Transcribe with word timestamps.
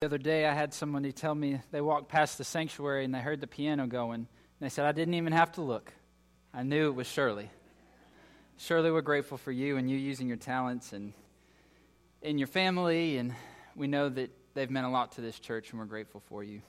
The 0.00 0.06
other 0.06 0.18
day, 0.18 0.46
I 0.46 0.54
had 0.54 0.72
somebody 0.72 1.10
tell 1.10 1.34
me 1.34 1.60
they 1.72 1.80
walked 1.80 2.08
past 2.08 2.38
the 2.38 2.44
sanctuary 2.44 3.04
and 3.04 3.12
they 3.12 3.18
heard 3.18 3.40
the 3.40 3.48
piano 3.48 3.88
going. 3.88 4.14
And 4.20 4.28
they 4.60 4.68
said, 4.68 4.84
I 4.86 4.92
didn't 4.92 5.14
even 5.14 5.32
have 5.32 5.50
to 5.54 5.60
look. 5.60 5.92
I 6.54 6.62
knew 6.62 6.86
it 6.86 6.94
was 6.94 7.08
Shirley. 7.08 7.50
Shirley, 8.58 8.92
we're 8.92 9.00
grateful 9.00 9.38
for 9.38 9.50
you 9.50 9.76
and 9.76 9.90
you 9.90 9.96
using 9.96 10.28
your 10.28 10.36
talents 10.36 10.92
and 10.92 11.14
in 12.22 12.38
your 12.38 12.46
family. 12.46 13.16
And 13.16 13.34
we 13.74 13.88
know 13.88 14.08
that 14.08 14.30
they've 14.54 14.70
meant 14.70 14.86
a 14.86 14.88
lot 14.88 15.10
to 15.12 15.20
this 15.20 15.36
church 15.40 15.70
and 15.72 15.80
we're 15.80 15.86
grateful 15.86 16.22
for 16.28 16.44
you. 16.44 16.62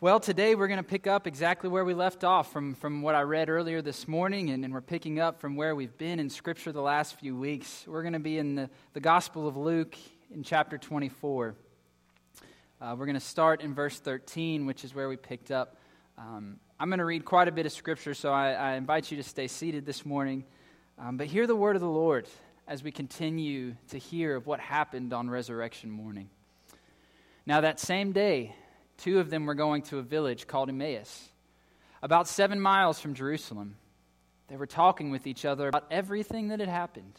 Well, 0.00 0.20
today 0.20 0.54
we're 0.54 0.68
going 0.68 0.78
to 0.78 0.82
pick 0.82 1.06
up 1.06 1.26
exactly 1.26 1.68
where 1.68 1.84
we 1.84 1.92
left 1.92 2.24
off 2.24 2.50
from, 2.50 2.74
from 2.74 3.02
what 3.02 3.14
I 3.14 3.20
read 3.20 3.50
earlier 3.50 3.82
this 3.82 4.08
morning, 4.08 4.48
and, 4.48 4.64
and 4.64 4.72
we're 4.72 4.80
picking 4.80 5.20
up 5.20 5.42
from 5.42 5.56
where 5.56 5.74
we've 5.76 5.98
been 5.98 6.20
in 6.20 6.30
Scripture 6.30 6.72
the 6.72 6.80
last 6.80 7.18
few 7.20 7.36
weeks. 7.36 7.84
We're 7.86 8.00
going 8.00 8.14
to 8.14 8.18
be 8.18 8.38
in 8.38 8.54
the, 8.54 8.70
the 8.94 9.00
Gospel 9.00 9.46
of 9.46 9.58
Luke 9.58 9.94
in 10.30 10.42
chapter 10.42 10.76
24. 10.76 11.54
Uh, 12.80 12.94
we're 12.98 13.06
going 13.06 13.14
to 13.14 13.20
start 13.20 13.62
in 13.62 13.74
verse 13.74 13.98
13, 13.98 14.66
which 14.66 14.84
is 14.84 14.94
where 14.94 15.08
we 15.08 15.16
picked 15.16 15.50
up. 15.50 15.76
Um, 16.18 16.58
I'm 16.78 16.90
going 16.90 16.98
to 16.98 17.04
read 17.04 17.24
quite 17.24 17.48
a 17.48 17.52
bit 17.52 17.64
of 17.64 17.72
scripture, 17.72 18.12
so 18.12 18.30
I, 18.30 18.52
I 18.52 18.74
invite 18.74 19.10
you 19.10 19.16
to 19.16 19.22
stay 19.22 19.48
seated 19.48 19.86
this 19.86 20.04
morning. 20.04 20.44
Um, 20.98 21.16
but 21.16 21.28
hear 21.28 21.46
the 21.46 21.56
word 21.56 21.76
of 21.76 21.82
the 21.82 21.88
Lord 21.88 22.28
as 22.66 22.82
we 22.82 22.90
continue 22.90 23.74
to 23.88 23.98
hear 23.98 24.36
of 24.36 24.46
what 24.46 24.60
happened 24.60 25.12
on 25.14 25.30
resurrection 25.30 25.90
morning. 25.90 26.28
Now, 27.46 27.62
that 27.62 27.80
same 27.80 28.12
day, 28.12 28.54
two 28.98 29.20
of 29.20 29.30
them 29.30 29.46
were 29.46 29.54
going 29.54 29.82
to 29.82 29.98
a 29.98 30.02
village 30.02 30.46
called 30.46 30.68
Emmaus, 30.68 31.30
about 32.02 32.28
seven 32.28 32.60
miles 32.60 33.00
from 33.00 33.14
Jerusalem. 33.14 33.76
They 34.48 34.56
were 34.56 34.66
talking 34.66 35.10
with 35.10 35.26
each 35.26 35.46
other 35.46 35.68
about 35.68 35.86
everything 35.90 36.48
that 36.48 36.60
had 36.60 36.68
happened. 36.68 37.18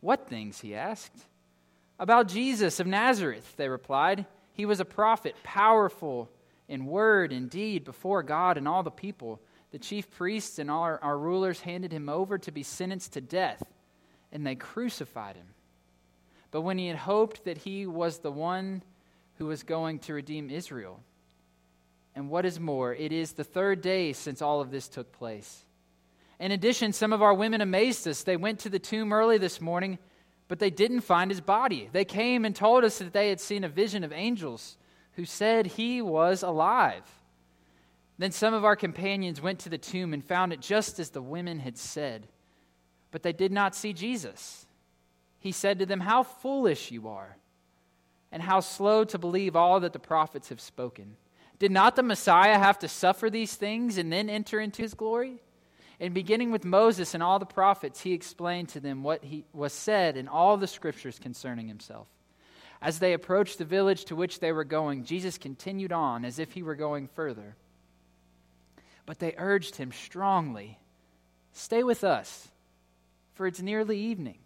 What 0.00 0.28
things? 0.28 0.60
he 0.60 0.74
asked. 0.74 1.16
About 1.98 2.28
Jesus 2.28 2.78
of 2.80 2.86
Nazareth, 2.86 3.54
they 3.56 3.68
replied. 3.68 4.26
He 4.52 4.66
was 4.66 4.80
a 4.80 4.84
prophet, 4.84 5.34
powerful 5.42 6.30
in 6.68 6.86
word 6.86 7.32
and 7.32 7.48
deed 7.50 7.84
before 7.84 8.22
God 8.22 8.58
and 8.58 8.66
all 8.66 8.82
the 8.82 8.90
people. 8.90 9.40
The 9.70 9.78
chief 9.78 10.10
priests 10.10 10.58
and 10.58 10.70
all 10.70 10.82
our, 10.82 10.98
our 11.02 11.18
rulers 11.18 11.60
handed 11.60 11.92
him 11.92 12.08
over 12.08 12.38
to 12.38 12.50
be 12.50 12.62
sentenced 12.62 13.12
to 13.14 13.20
death, 13.20 13.62
and 14.32 14.46
they 14.46 14.54
crucified 14.54 15.36
him. 15.36 15.48
But 16.50 16.62
when 16.62 16.78
he 16.78 16.88
had 16.88 16.96
hoped 16.96 17.44
that 17.44 17.58
he 17.58 17.86
was 17.86 18.18
the 18.18 18.32
one 18.32 18.82
who 19.38 19.46
was 19.46 19.62
going 19.62 19.98
to 20.00 20.14
redeem 20.14 20.48
Israel, 20.48 21.00
and 22.14 22.30
what 22.30 22.46
is 22.46 22.58
more, 22.58 22.94
it 22.94 23.12
is 23.12 23.32
the 23.32 23.44
third 23.44 23.82
day 23.82 24.14
since 24.14 24.40
all 24.40 24.62
of 24.62 24.70
this 24.70 24.88
took 24.88 25.12
place. 25.12 25.65
In 26.38 26.52
addition, 26.52 26.92
some 26.92 27.12
of 27.12 27.22
our 27.22 27.34
women 27.34 27.60
amazed 27.60 28.06
us. 28.06 28.22
They 28.22 28.36
went 28.36 28.60
to 28.60 28.68
the 28.68 28.78
tomb 28.78 29.12
early 29.12 29.38
this 29.38 29.60
morning, 29.60 29.98
but 30.48 30.58
they 30.58 30.70
didn't 30.70 31.00
find 31.00 31.30
his 31.30 31.40
body. 31.40 31.88
They 31.92 32.04
came 32.04 32.44
and 32.44 32.54
told 32.54 32.84
us 32.84 32.98
that 32.98 33.12
they 33.12 33.30
had 33.30 33.40
seen 33.40 33.64
a 33.64 33.68
vision 33.68 34.04
of 34.04 34.12
angels 34.12 34.76
who 35.12 35.24
said 35.24 35.66
he 35.66 36.02
was 36.02 36.42
alive. 36.42 37.04
Then 38.18 38.32
some 38.32 38.54
of 38.54 38.64
our 38.64 38.76
companions 38.76 39.40
went 39.40 39.58
to 39.60 39.68
the 39.68 39.78
tomb 39.78 40.12
and 40.12 40.24
found 40.24 40.52
it 40.52 40.60
just 40.60 40.98
as 40.98 41.10
the 41.10 41.22
women 41.22 41.58
had 41.58 41.76
said, 41.76 42.28
but 43.10 43.22
they 43.22 43.32
did 43.32 43.52
not 43.52 43.74
see 43.74 43.92
Jesus. 43.92 44.66
He 45.38 45.52
said 45.52 45.78
to 45.78 45.86
them, 45.86 46.00
How 46.00 46.22
foolish 46.22 46.90
you 46.90 47.08
are, 47.08 47.36
and 48.30 48.42
how 48.42 48.60
slow 48.60 49.04
to 49.04 49.18
believe 49.18 49.56
all 49.56 49.80
that 49.80 49.92
the 49.92 49.98
prophets 49.98 50.48
have 50.50 50.60
spoken. 50.60 51.16
Did 51.58 51.70
not 51.70 51.96
the 51.96 52.02
Messiah 52.02 52.58
have 52.58 52.78
to 52.80 52.88
suffer 52.88 53.30
these 53.30 53.54
things 53.54 53.96
and 53.96 54.12
then 54.12 54.28
enter 54.28 54.60
into 54.60 54.82
his 54.82 54.92
glory? 54.92 55.40
And 55.98 56.12
beginning 56.12 56.50
with 56.50 56.64
Moses 56.64 57.14
and 57.14 57.22
all 57.22 57.38
the 57.38 57.46
prophets, 57.46 58.00
he 58.00 58.12
explained 58.12 58.68
to 58.70 58.80
them 58.80 59.02
what 59.02 59.24
he 59.24 59.44
was 59.52 59.72
said 59.72 60.16
in 60.16 60.28
all 60.28 60.56
the 60.56 60.66
scriptures 60.66 61.18
concerning 61.18 61.68
himself. 61.68 62.06
As 62.82 62.98
they 62.98 63.14
approached 63.14 63.58
the 63.58 63.64
village 63.64 64.04
to 64.06 64.16
which 64.16 64.40
they 64.40 64.52
were 64.52 64.64
going, 64.64 65.04
Jesus 65.04 65.38
continued 65.38 65.92
on 65.92 66.24
as 66.24 66.38
if 66.38 66.52
he 66.52 66.62
were 66.62 66.74
going 66.74 67.08
further. 67.08 67.56
But 69.06 69.18
they 69.18 69.34
urged 69.38 69.76
him 69.76 69.92
strongly 69.92 70.78
Stay 71.56 71.82
with 71.82 72.04
us, 72.04 72.48
for 73.32 73.46
it's 73.46 73.62
nearly 73.62 73.98
evening. 73.98 74.36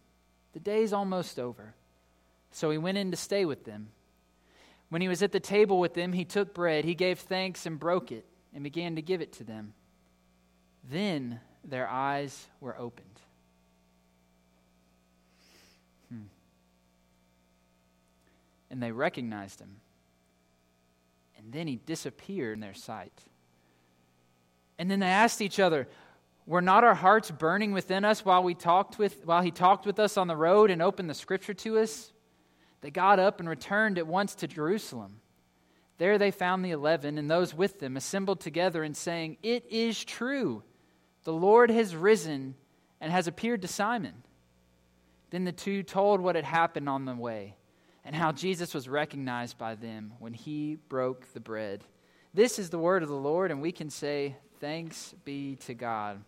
The 0.52 0.60
day's 0.60 0.92
almost 0.92 1.40
over. 1.40 1.74
So 2.52 2.70
he 2.70 2.78
went 2.78 2.98
in 2.98 3.10
to 3.10 3.16
stay 3.16 3.44
with 3.44 3.64
them. 3.64 3.88
When 4.90 5.02
he 5.02 5.08
was 5.08 5.20
at 5.20 5.32
the 5.32 5.40
table 5.40 5.80
with 5.80 5.94
them, 5.94 6.12
he 6.12 6.24
took 6.24 6.54
bread, 6.54 6.84
he 6.84 6.94
gave 6.94 7.18
thanks 7.18 7.66
and 7.66 7.80
broke 7.80 8.12
it, 8.12 8.24
and 8.54 8.62
began 8.62 8.94
to 8.94 9.02
give 9.02 9.20
it 9.20 9.32
to 9.34 9.44
them. 9.44 9.74
Then 10.88 11.40
their 11.64 11.88
eyes 11.88 12.48
were 12.60 12.76
opened. 12.78 13.20
Hmm. 16.08 16.22
And 18.70 18.82
they 18.82 18.92
recognized 18.92 19.60
him. 19.60 19.76
And 21.38 21.52
then 21.52 21.66
he 21.66 21.76
disappeared 21.76 22.54
in 22.54 22.60
their 22.60 22.74
sight. 22.74 23.12
And 24.78 24.90
then 24.90 25.00
they 25.00 25.06
asked 25.06 25.42
each 25.42 25.60
other, 25.60 25.88
Were 26.46 26.62
not 26.62 26.84
our 26.84 26.94
hearts 26.94 27.30
burning 27.30 27.72
within 27.72 28.04
us 28.04 28.24
while, 28.24 28.42
we 28.42 28.54
talked 28.54 28.98
with, 28.98 29.24
while 29.26 29.42
he 29.42 29.50
talked 29.50 29.86
with 29.86 29.98
us 29.98 30.16
on 30.16 30.26
the 30.26 30.36
road 30.36 30.70
and 30.70 30.80
opened 30.80 31.10
the 31.10 31.14
scripture 31.14 31.54
to 31.54 31.78
us? 31.78 32.12
They 32.80 32.90
got 32.90 33.18
up 33.18 33.40
and 33.40 33.48
returned 33.48 33.98
at 33.98 34.06
once 34.06 34.34
to 34.36 34.46
Jerusalem. 34.46 35.20
There 35.98 36.16
they 36.16 36.30
found 36.30 36.64
the 36.64 36.70
eleven 36.70 37.18
and 37.18 37.30
those 37.30 37.54
with 37.54 37.78
them 37.78 37.94
assembled 37.96 38.40
together 38.40 38.82
and 38.82 38.96
saying, 38.96 39.36
It 39.42 39.66
is 39.70 40.02
true 40.02 40.62
the 41.24 41.32
Lord 41.32 41.70
has 41.70 41.94
risen 41.94 42.54
and 43.00 43.12
has 43.12 43.26
appeared 43.26 43.62
to 43.62 43.68
Simon. 43.68 44.22
Then 45.30 45.44
the 45.44 45.52
two 45.52 45.82
told 45.82 46.20
what 46.20 46.36
had 46.36 46.44
happened 46.44 46.88
on 46.88 47.04
the 47.04 47.14
way 47.14 47.56
and 48.04 48.14
how 48.14 48.32
Jesus 48.32 48.74
was 48.74 48.88
recognized 48.88 49.58
by 49.58 49.74
them 49.74 50.12
when 50.18 50.34
he 50.34 50.76
broke 50.88 51.32
the 51.32 51.40
bread. 51.40 51.84
This 52.32 52.58
is 52.58 52.70
the 52.70 52.78
word 52.78 53.02
of 53.02 53.08
the 53.08 53.14
Lord, 53.14 53.50
and 53.50 53.60
we 53.60 53.72
can 53.72 53.90
say, 53.90 54.36
Thanks 54.60 55.14
be 55.24 55.56
to 55.66 55.74
God. 55.74 56.22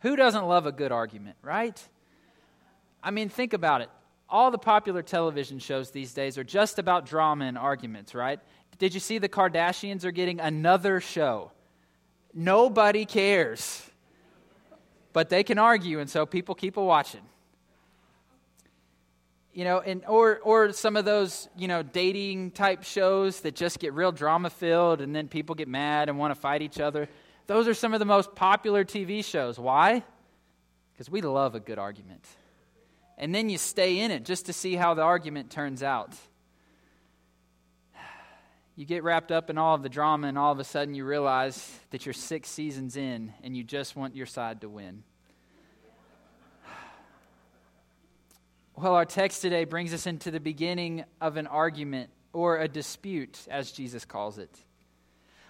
Who 0.00 0.16
doesn't 0.16 0.46
love 0.46 0.66
a 0.66 0.72
good 0.72 0.92
argument, 0.92 1.36
right? 1.42 1.80
I 3.02 3.10
mean, 3.10 3.28
think 3.28 3.52
about 3.52 3.82
it. 3.82 3.90
All 4.30 4.50
the 4.50 4.58
popular 4.58 5.02
television 5.02 5.58
shows 5.58 5.90
these 5.90 6.14
days 6.14 6.38
are 6.38 6.44
just 6.44 6.78
about 6.78 7.04
drama 7.04 7.44
and 7.44 7.58
arguments, 7.58 8.14
right? 8.14 8.40
Did 8.78 8.94
you 8.94 9.00
see 9.00 9.18
the 9.18 9.28
Kardashians 9.28 10.04
are 10.04 10.10
getting 10.10 10.40
another 10.40 11.00
show? 11.00 11.52
Nobody 12.32 13.04
cares 13.04 13.90
but 15.14 15.30
they 15.30 15.44
can 15.44 15.58
argue, 15.58 16.00
and 16.00 16.10
so 16.10 16.26
people 16.26 16.54
keep 16.54 16.76
a 16.76 16.84
watching. 16.84 17.22
You 19.54 19.62
know, 19.64 19.78
and 19.78 20.04
or 20.06 20.40
or 20.40 20.72
some 20.72 20.96
of 20.96 21.06
those 21.06 21.48
you 21.56 21.68
know 21.68 21.82
dating 21.82 22.50
type 22.50 22.82
shows 22.82 23.40
that 23.40 23.54
just 23.54 23.78
get 23.78 23.94
real 23.94 24.12
drama 24.12 24.50
filled, 24.50 25.00
and 25.00 25.14
then 25.14 25.28
people 25.28 25.54
get 25.54 25.68
mad 25.68 26.10
and 26.10 26.18
want 26.18 26.34
to 26.34 26.38
fight 26.38 26.60
each 26.60 26.80
other. 26.80 27.08
Those 27.46 27.68
are 27.68 27.74
some 27.74 27.94
of 27.94 28.00
the 28.00 28.04
most 28.04 28.34
popular 28.34 28.84
TV 28.84 29.24
shows. 29.24 29.58
Why? 29.58 30.02
Because 30.92 31.08
we 31.08 31.20
love 31.20 31.54
a 31.54 31.60
good 31.60 31.78
argument. 31.78 32.26
And 33.16 33.32
then 33.32 33.48
you 33.48 33.58
stay 33.58 34.00
in 34.00 34.10
it 34.10 34.24
just 34.24 34.46
to 34.46 34.52
see 34.52 34.74
how 34.74 34.94
the 34.94 35.02
argument 35.02 35.50
turns 35.50 35.82
out. 35.82 36.14
You 38.76 38.84
get 38.84 39.04
wrapped 39.04 39.30
up 39.30 39.50
in 39.50 39.58
all 39.58 39.76
of 39.76 39.84
the 39.84 39.88
drama, 39.88 40.26
and 40.26 40.36
all 40.36 40.50
of 40.50 40.58
a 40.58 40.64
sudden 40.64 40.94
you 40.94 41.04
realize 41.04 41.78
that 41.90 42.04
you're 42.06 42.12
six 42.12 42.48
seasons 42.50 42.96
in 42.96 43.32
and 43.44 43.56
you 43.56 43.62
just 43.62 43.94
want 43.94 44.16
your 44.16 44.26
side 44.26 44.60
to 44.62 44.68
win. 44.68 45.02
Well, 48.76 48.94
our 48.94 49.04
text 49.04 49.40
today 49.40 49.66
brings 49.66 49.94
us 49.94 50.04
into 50.08 50.32
the 50.32 50.40
beginning 50.40 51.04
of 51.20 51.36
an 51.36 51.46
argument 51.46 52.10
or 52.32 52.58
a 52.58 52.66
dispute, 52.66 53.38
as 53.48 53.70
Jesus 53.70 54.04
calls 54.04 54.36
it. 54.36 54.50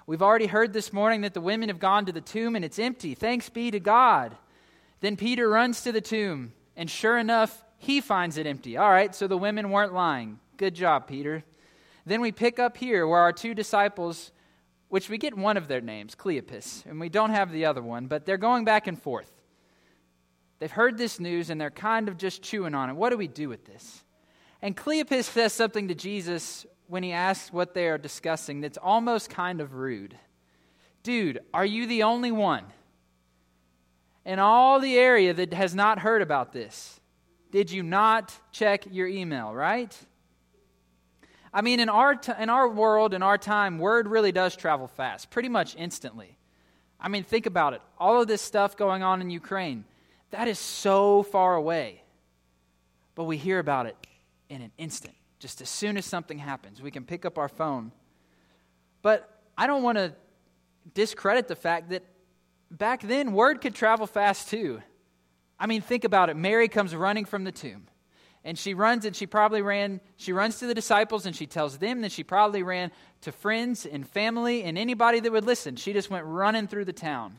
We've 0.06 0.20
already 0.20 0.44
heard 0.44 0.74
this 0.74 0.92
morning 0.92 1.22
that 1.22 1.32
the 1.32 1.40
women 1.40 1.70
have 1.70 1.78
gone 1.78 2.04
to 2.04 2.12
the 2.12 2.20
tomb 2.20 2.54
and 2.54 2.62
it's 2.62 2.78
empty. 2.78 3.14
Thanks 3.14 3.48
be 3.48 3.70
to 3.70 3.80
God. 3.80 4.36
Then 5.00 5.16
Peter 5.16 5.48
runs 5.48 5.80
to 5.84 5.92
the 5.92 6.02
tomb, 6.02 6.52
and 6.76 6.90
sure 6.90 7.16
enough, 7.16 7.64
he 7.78 8.02
finds 8.02 8.36
it 8.36 8.46
empty. 8.46 8.76
All 8.76 8.90
right, 8.90 9.14
so 9.14 9.26
the 9.26 9.38
women 9.38 9.70
weren't 9.70 9.94
lying. 9.94 10.38
Good 10.58 10.74
job, 10.74 11.08
Peter. 11.08 11.42
Then 12.06 12.20
we 12.20 12.32
pick 12.32 12.58
up 12.58 12.76
here 12.76 13.06
where 13.06 13.20
our 13.20 13.32
two 13.32 13.54
disciples, 13.54 14.32
which 14.88 15.08
we 15.08 15.18
get 15.18 15.36
one 15.36 15.56
of 15.56 15.68
their 15.68 15.80
names, 15.80 16.14
Cleopas, 16.14 16.84
and 16.86 17.00
we 17.00 17.08
don't 17.08 17.30
have 17.30 17.50
the 17.50 17.64
other 17.64 17.82
one, 17.82 18.06
but 18.06 18.26
they're 18.26 18.36
going 18.36 18.64
back 18.64 18.86
and 18.86 19.00
forth. 19.00 19.30
They've 20.58 20.70
heard 20.70 20.96
this 20.96 21.18
news 21.18 21.50
and 21.50 21.60
they're 21.60 21.70
kind 21.70 22.08
of 22.08 22.16
just 22.16 22.42
chewing 22.42 22.74
on 22.74 22.90
it. 22.90 22.96
What 22.96 23.10
do 23.10 23.16
we 23.16 23.28
do 23.28 23.48
with 23.48 23.64
this? 23.64 24.04
And 24.62 24.76
Cleopas 24.76 25.24
says 25.24 25.52
something 25.52 25.88
to 25.88 25.94
Jesus 25.94 26.64
when 26.86 27.02
he 27.02 27.12
asks 27.12 27.52
what 27.52 27.74
they 27.74 27.88
are 27.88 27.98
discussing 27.98 28.60
that's 28.60 28.78
almost 28.78 29.30
kind 29.30 29.60
of 29.60 29.74
rude. 29.74 30.16
Dude, 31.02 31.40
are 31.52 31.66
you 31.66 31.86
the 31.86 32.02
only 32.02 32.32
one 32.32 32.64
in 34.24 34.38
all 34.38 34.80
the 34.80 34.96
area 34.96 35.34
that 35.34 35.52
has 35.52 35.74
not 35.74 35.98
heard 35.98 36.22
about 36.22 36.52
this? 36.52 37.00
Did 37.50 37.70
you 37.70 37.82
not 37.82 38.34
check 38.52 38.84
your 38.90 39.06
email, 39.06 39.52
right? 39.52 39.96
I 41.54 41.62
mean, 41.62 41.78
in 41.78 41.88
our, 41.88 42.16
t- 42.16 42.32
in 42.36 42.50
our 42.50 42.68
world, 42.68 43.14
in 43.14 43.22
our 43.22 43.38
time, 43.38 43.78
word 43.78 44.08
really 44.08 44.32
does 44.32 44.56
travel 44.56 44.88
fast, 44.88 45.30
pretty 45.30 45.48
much 45.48 45.76
instantly. 45.76 46.36
I 47.00 47.08
mean, 47.08 47.22
think 47.22 47.46
about 47.46 47.74
it. 47.74 47.80
All 47.96 48.20
of 48.20 48.26
this 48.26 48.42
stuff 48.42 48.76
going 48.76 49.04
on 49.04 49.20
in 49.20 49.30
Ukraine, 49.30 49.84
that 50.30 50.48
is 50.48 50.58
so 50.58 51.22
far 51.22 51.54
away. 51.54 52.02
But 53.14 53.24
we 53.24 53.36
hear 53.36 53.60
about 53.60 53.86
it 53.86 53.96
in 54.48 54.62
an 54.62 54.72
instant. 54.78 55.14
Just 55.38 55.60
as 55.60 55.68
soon 55.68 55.96
as 55.96 56.04
something 56.04 56.38
happens, 56.38 56.82
we 56.82 56.90
can 56.90 57.04
pick 57.04 57.24
up 57.24 57.38
our 57.38 57.48
phone. 57.48 57.92
But 59.00 59.30
I 59.56 59.68
don't 59.68 59.84
want 59.84 59.96
to 59.98 60.12
discredit 60.92 61.46
the 61.46 61.54
fact 61.54 61.90
that 61.90 62.02
back 62.68 63.02
then, 63.02 63.32
word 63.32 63.60
could 63.60 63.76
travel 63.76 64.08
fast 64.08 64.48
too. 64.48 64.82
I 65.60 65.66
mean, 65.66 65.82
think 65.82 66.02
about 66.02 66.30
it. 66.30 66.36
Mary 66.36 66.66
comes 66.66 66.96
running 66.96 67.26
from 67.26 67.44
the 67.44 67.52
tomb. 67.52 67.86
And 68.44 68.58
she 68.58 68.74
runs 68.74 69.06
and 69.06 69.16
she 69.16 69.26
probably 69.26 69.62
ran, 69.62 70.00
she 70.18 70.32
runs 70.32 70.58
to 70.58 70.66
the 70.66 70.74
disciples 70.74 71.24
and 71.24 71.34
she 71.34 71.46
tells 71.46 71.78
them 71.78 72.02
that 72.02 72.12
she 72.12 72.22
probably 72.22 72.62
ran 72.62 72.90
to 73.22 73.32
friends 73.32 73.86
and 73.86 74.06
family 74.06 74.64
and 74.64 74.76
anybody 74.76 75.20
that 75.20 75.32
would 75.32 75.46
listen. 75.46 75.76
She 75.76 75.94
just 75.94 76.10
went 76.10 76.26
running 76.26 76.68
through 76.68 76.84
the 76.84 76.92
town. 76.92 77.38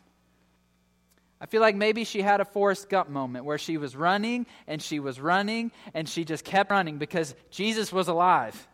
I 1.40 1.46
feel 1.46 1.62
like 1.62 1.76
maybe 1.76 2.06
she 2.06 2.24
had 2.24 2.42
a 2.42 2.46
Forrest 2.46 2.90
Gump 2.90 3.10
moment 3.10 3.46
where 3.46 3.60
she 3.60 3.78
was 3.78 3.96
running 3.96 4.48
and 4.68 4.82
she 4.82 5.00
was 5.00 5.20
running 5.20 5.72
and 5.94 6.10
she 6.10 6.26
just 6.26 6.44
kept 6.44 6.72
running 6.72 6.98
because 6.98 7.36
Jesus 7.52 7.94
was 7.94 8.08
alive 8.08 8.68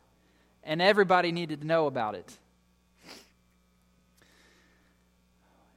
and 0.64 0.82
everybody 0.82 1.34
needed 1.34 1.62
to 1.62 1.68
know 1.68 1.88
about 1.88 2.16
it. 2.16 2.38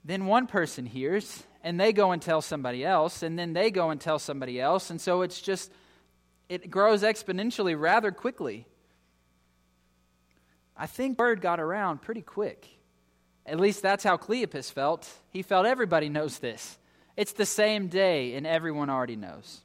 Then 0.05 0.27
one 0.27 0.47
person 0.47 0.87
hears 0.87 1.43
and 1.65 1.81
they 1.81 1.93
go 1.93 2.12
and 2.12 2.23
tell 2.23 2.43
somebody 2.43 2.85
else 2.85 3.25
and 3.25 3.37
then 3.37 3.55
they 3.55 3.73
go 3.73 3.91
and 3.91 4.00
tell 4.00 4.21
somebody 4.21 4.61
else. 4.61 4.91
And 4.91 5.00
so 5.00 5.23
it's 5.23 5.41
just 5.41 5.73
it 6.49 6.70
grows 6.70 7.02
exponentially 7.02 7.79
rather 7.79 8.11
quickly. 8.11 8.67
I 10.76 10.87
think 10.87 11.19
word 11.19 11.41
got 11.41 11.61
around 11.61 12.02
pretty 12.02 12.23
quick. 12.23 12.69
At 13.46 13.61
least 13.61 13.82
that's 13.82 14.05
how 14.05 14.17
Cleopas 14.17 14.73
felt. 14.73 15.08
He 15.31 15.43
felt 15.43 15.67
everybody 15.67 16.08
knows 16.08 16.38
this. 16.38 16.79
It's 17.17 17.32
the 17.32 17.46
same 17.46 17.88
day, 17.88 18.35
and 18.35 18.46
everyone 18.46 18.91
already 18.91 19.17
knows. 19.17 19.61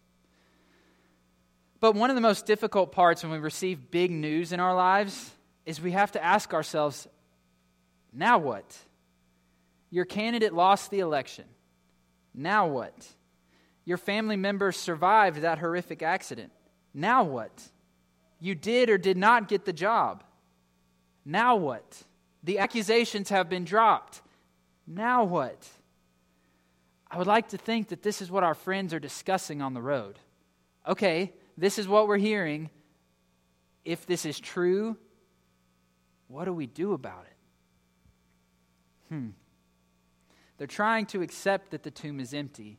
But 1.80 1.96
one 1.96 2.10
of 2.10 2.16
the 2.16 2.22
most 2.22 2.46
difficult 2.46 2.92
parts 2.92 3.24
when 3.24 3.32
we 3.32 3.40
receive 3.40 3.90
big 3.90 4.12
news 4.12 4.52
in 4.52 4.60
our 4.60 4.76
lives 4.76 5.32
is 5.66 5.82
we 5.82 5.92
have 5.92 6.12
to 6.12 6.24
ask 6.24 6.54
ourselves 6.54 7.08
now 8.12 8.38
what? 8.38 8.78
Your 9.90 10.06
candidate 10.06 10.54
lost 10.54 10.92
the 10.92 11.00
election. 11.00 11.46
Now 12.34 12.68
what? 12.68 13.08
Your 13.86 13.98
family 13.98 14.36
member 14.36 14.72
survived 14.72 15.42
that 15.42 15.60
horrific 15.60 16.04
accident. 16.04 16.52
Now 16.94 17.24
what? 17.24 17.70
You 18.40 18.56
did 18.56 18.90
or 18.90 18.98
did 18.98 19.18
not 19.18 19.48
get 19.48 19.66
the 19.66 19.74
job. 19.74 20.24
Now 21.26 21.56
what? 21.56 22.04
The 22.44 22.60
accusations 22.60 23.30
have 23.30 23.50
been 23.50 23.66
dropped. 23.66 24.22
Now 24.88 25.24
what? 25.24 25.68
I 27.12 27.18
would 27.18 27.28
like 27.28 27.50
to 27.50 27.58
think 27.58 27.90
that 27.90 28.04
this 28.04 28.22
is 28.22 28.32
what 28.32 28.44
our 28.44 28.56
friends 28.56 28.94
are 28.94 29.00
discussing 29.00 29.62
on 29.62 29.74
the 29.74 29.82
road. 29.82 30.20
Okay, 30.88 31.34
this 31.58 31.78
is 31.78 31.88
what 31.88 32.08
we're 32.08 32.18
hearing. 32.18 32.70
If 33.84 34.06
this 34.06 34.26
is 34.26 34.40
true, 34.40 34.96
what 36.28 36.46
do 36.46 36.54
we 36.54 36.68
do 36.68 36.94
about 36.94 37.26
it? 37.26 39.14
Hmm. 39.14 39.30
They're 40.58 40.68
trying 40.68 41.08
to 41.08 41.22
accept 41.22 41.72
that 41.72 41.84
the 41.84 41.92
tomb 41.92 42.20
is 42.20 42.34
empty 42.34 42.78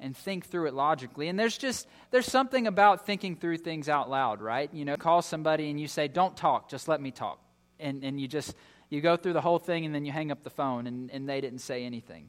and 0.00 0.16
think 0.16 0.46
through 0.46 0.66
it 0.66 0.74
logically. 0.74 1.28
And 1.28 1.38
there's 1.38 1.58
just 1.58 1.86
there's 2.10 2.26
something 2.26 2.66
about 2.66 3.06
thinking 3.06 3.36
through 3.36 3.58
things 3.58 3.88
out 3.88 4.10
loud, 4.10 4.40
right? 4.40 4.72
You 4.72 4.84
know, 4.84 4.96
call 4.96 5.22
somebody 5.22 5.70
and 5.70 5.80
you 5.80 5.88
say, 5.88 6.08
"Don't 6.08 6.36
talk, 6.36 6.68
just 6.68 6.88
let 6.88 7.00
me 7.00 7.10
talk." 7.10 7.38
And 7.78 8.04
and 8.04 8.20
you 8.20 8.28
just 8.28 8.54
you 8.90 9.00
go 9.00 9.16
through 9.16 9.32
the 9.32 9.40
whole 9.40 9.58
thing 9.58 9.86
and 9.86 9.94
then 9.94 10.04
you 10.04 10.12
hang 10.12 10.30
up 10.30 10.42
the 10.42 10.50
phone 10.50 10.86
and, 10.86 11.10
and 11.10 11.28
they 11.28 11.40
didn't 11.40 11.60
say 11.60 11.84
anything. 11.84 12.28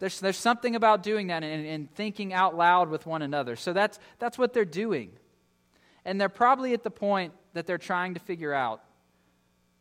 There's, 0.00 0.18
there's 0.18 0.38
something 0.38 0.74
about 0.74 1.02
doing 1.02 1.28
that 1.28 1.44
and, 1.44 1.66
and 1.66 1.94
thinking 1.94 2.32
out 2.32 2.56
loud 2.56 2.88
with 2.88 3.06
one 3.06 3.22
another. 3.22 3.54
So 3.54 3.72
that's, 3.72 3.98
that's 4.18 4.36
what 4.36 4.52
they're 4.52 4.64
doing. 4.64 5.12
And 6.04 6.20
they're 6.20 6.28
probably 6.28 6.72
at 6.72 6.82
the 6.82 6.90
point 6.90 7.34
that 7.52 7.66
they're 7.66 7.78
trying 7.78 8.14
to 8.14 8.20
figure 8.20 8.52
out 8.52 8.82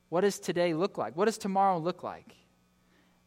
what 0.09 0.21
does 0.21 0.39
today 0.39 0.73
look 0.73 0.97
like? 0.97 1.17
What 1.17 1.25
does 1.25 1.37
tomorrow 1.37 1.79
look 1.79 2.03
like? 2.03 2.35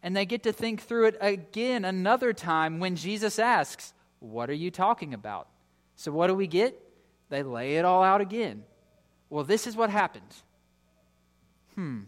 And 0.07 0.17
they 0.17 0.25
get 0.25 0.45
to 0.45 0.53
think 0.53 0.83
through 0.83 1.07
it 1.07 1.17
again 1.21 1.85
another 1.85 2.33
time 2.33 2.79
when 2.79 2.95
Jesus 2.95 3.41
asks, 3.41 3.93
What 4.21 4.49
are 4.49 4.55
you 4.55 4.71
talking 4.71 5.13
about? 5.13 5.49
So, 5.97 6.13
what 6.13 6.29
do 6.29 6.37
we 6.37 6.47
get? 6.47 6.81
They 7.29 7.43
lay 7.43 7.75
it 7.75 7.85
all 7.85 8.05
out 8.05 8.21
again. 8.21 8.63
Well, 9.31 9.43
this 9.43 9.67
is 9.67 9.75
what 9.75 9.91
happened. 9.91 10.33
Hmm. 11.75 12.03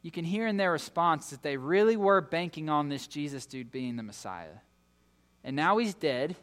You 0.00 0.10
can 0.10 0.24
hear 0.24 0.46
in 0.46 0.56
their 0.56 0.72
response 0.72 1.28
that 1.28 1.42
they 1.42 1.58
really 1.58 1.98
were 1.98 2.22
banking 2.22 2.70
on 2.70 2.88
this 2.88 3.06
Jesus 3.06 3.44
dude 3.44 3.70
being 3.70 3.96
the 3.96 4.02
Messiah. 4.02 4.56
And 5.44 5.54
now 5.54 5.76
he's 5.76 5.92
dead. 5.92 6.34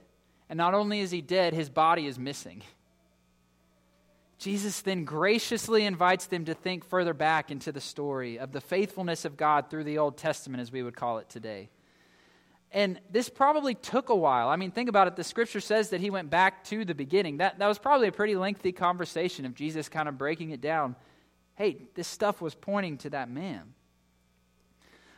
And 0.49 0.57
not 0.57 0.75
only 0.75 0.99
is 0.99 1.09
he 1.09 1.21
dead, 1.21 1.55
his 1.55 1.71
body 1.71 2.05
is 2.05 2.19
missing. 2.19 2.61
Jesus 4.39 4.81
then 4.81 5.03
graciously 5.03 5.85
invites 5.85 6.25
them 6.25 6.45
to 6.45 6.53
think 6.53 6.85
further 6.85 7.13
back 7.13 7.51
into 7.51 7.71
the 7.71 7.81
story 7.81 8.39
of 8.39 8.53
the 8.53 8.61
faithfulness 8.61 9.25
of 9.25 9.37
God 9.37 9.69
through 9.69 9.83
the 9.83 9.97
Old 9.97 10.17
Testament, 10.17 10.61
as 10.61 10.71
we 10.71 10.81
would 10.81 10.95
call 10.95 11.17
it 11.17 11.29
today. 11.29 11.69
And 12.71 12.99
this 13.11 13.29
probably 13.29 13.75
took 13.75 14.09
a 14.09 14.15
while. 14.15 14.47
I 14.47 14.55
mean, 14.55 14.71
think 14.71 14.87
about 14.87 15.07
it. 15.07 15.15
The 15.15 15.23
scripture 15.23 15.59
says 15.59 15.89
that 15.89 15.99
he 15.99 16.09
went 16.09 16.29
back 16.29 16.63
to 16.65 16.85
the 16.85 16.95
beginning. 16.95 17.37
That, 17.37 17.59
that 17.59 17.67
was 17.67 17.79
probably 17.79 18.07
a 18.07 18.11
pretty 18.13 18.35
lengthy 18.35 18.71
conversation 18.71 19.45
of 19.45 19.55
Jesus 19.55 19.89
kind 19.89 20.07
of 20.07 20.17
breaking 20.17 20.51
it 20.51 20.61
down. 20.61 20.95
Hey, 21.55 21.87
this 21.95 22.07
stuff 22.07 22.41
was 22.41 22.55
pointing 22.55 22.97
to 22.99 23.09
that 23.09 23.29
man. 23.29 23.73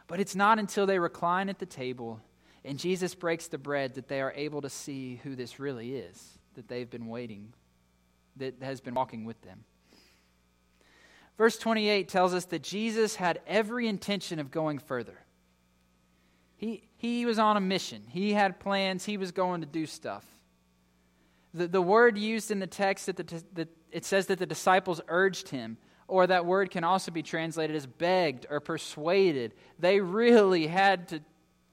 But 0.07 0.19
it's 0.19 0.35
not 0.35 0.59
until 0.59 0.85
they 0.85 0.97
recline 0.97 1.47
at 1.47 1.59
the 1.59 1.65
table 1.65 2.21
and 2.63 2.77
Jesus 2.77 3.15
breaks 3.15 3.47
the 3.47 3.57
bread 3.57 3.95
that 3.95 4.07
they 4.07 4.21
are 4.21 4.33
able 4.35 4.61
to 4.61 4.69
see 4.69 5.19
who 5.23 5.35
this 5.35 5.59
really 5.59 5.95
is 5.95 6.37
that 6.55 6.67
they've 6.67 6.89
been 6.89 7.07
waiting 7.07 7.53
that 8.37 8.55
has 8.61 8.81
been 8.81 8.93
walking 8.93 9.25
with 9.25 9.41
them. 9.41 9.63
Verse 11.37 11.57
28 11.57 12.07
tells 12.07 12.33
us 12.33 12.45
that 12.45 12.61
Jesus 12.61 13.15
had 13.15 13.39
every 13.47 13.87
intention 13.87 14.39
of 14.39 14.51
going 14.51 14.79
further. 14.79 15.17
He, 16.55 16.83
he 16.97 17.25
was 17.25 17.39
on 17.39 17.57
a 17.57 17.61
mission, 17.61 18.03
he 18.07 18.33
had 18.33 18.59
plans, 18.59 19.05
he 19.05 19.17
was 19.17 19.31
going 19.31 19.61
to 19.61 19.67
do 19.67 19.85
stuff. 19.85 20.25
The, 21.53 21.67
the 21.67 21.81
word 21.81 22.17
used 22.17 22.51
in 22.51 22.59
the 22.59 22.67
text 22.67 23.07
that, 23.07 23.17
the, 23.17 23.43
that 23.53 23.69
it 23.91 24.05
says 24.05 24.27
that 24.27 24.39
the 24.39 24.45
disciples 24.45 25.01
urged 25.07 25.49
him, 25.49 25.77
or 26.07 26.27
that 26.27 26.45
word 26.45 26.69
can 26.69 26.83
also 26.83 27.11
be 27.11 27.23
translated 27.23 27.75
as 27.75 27.87
begged 27.87 28.45
or 28.49 28.59
persuaded. 28.59 29.53
They 29.79 29.99
really 29.99 30.67
had 30.67 31.07
to 31.09 31.21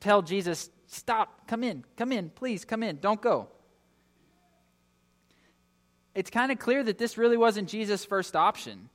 tell 0.00 0.22
Jesus, 0.22 0.70
Stop, 0.86 1.46
come 1.46 1.62
in, 1.62 1.84
come 1.98 2.12
in, 2.12 2.30
please, 2.30 2.64
come 2.64 2.82
in, 2.82 2.98
don't 3.00 3.20
go 3.20 3.48
it's 6.18 6.30
kind 6.30 6.50
of 6.50 6.58
clear 6.58 6.82
that 6.82 6.98
this 6.98 7.16
really 7.16 7.36
wasn't 7.36 7.68
Jesus' 7.68 8.04
first 8.04 8.34
option. 8.34 8.88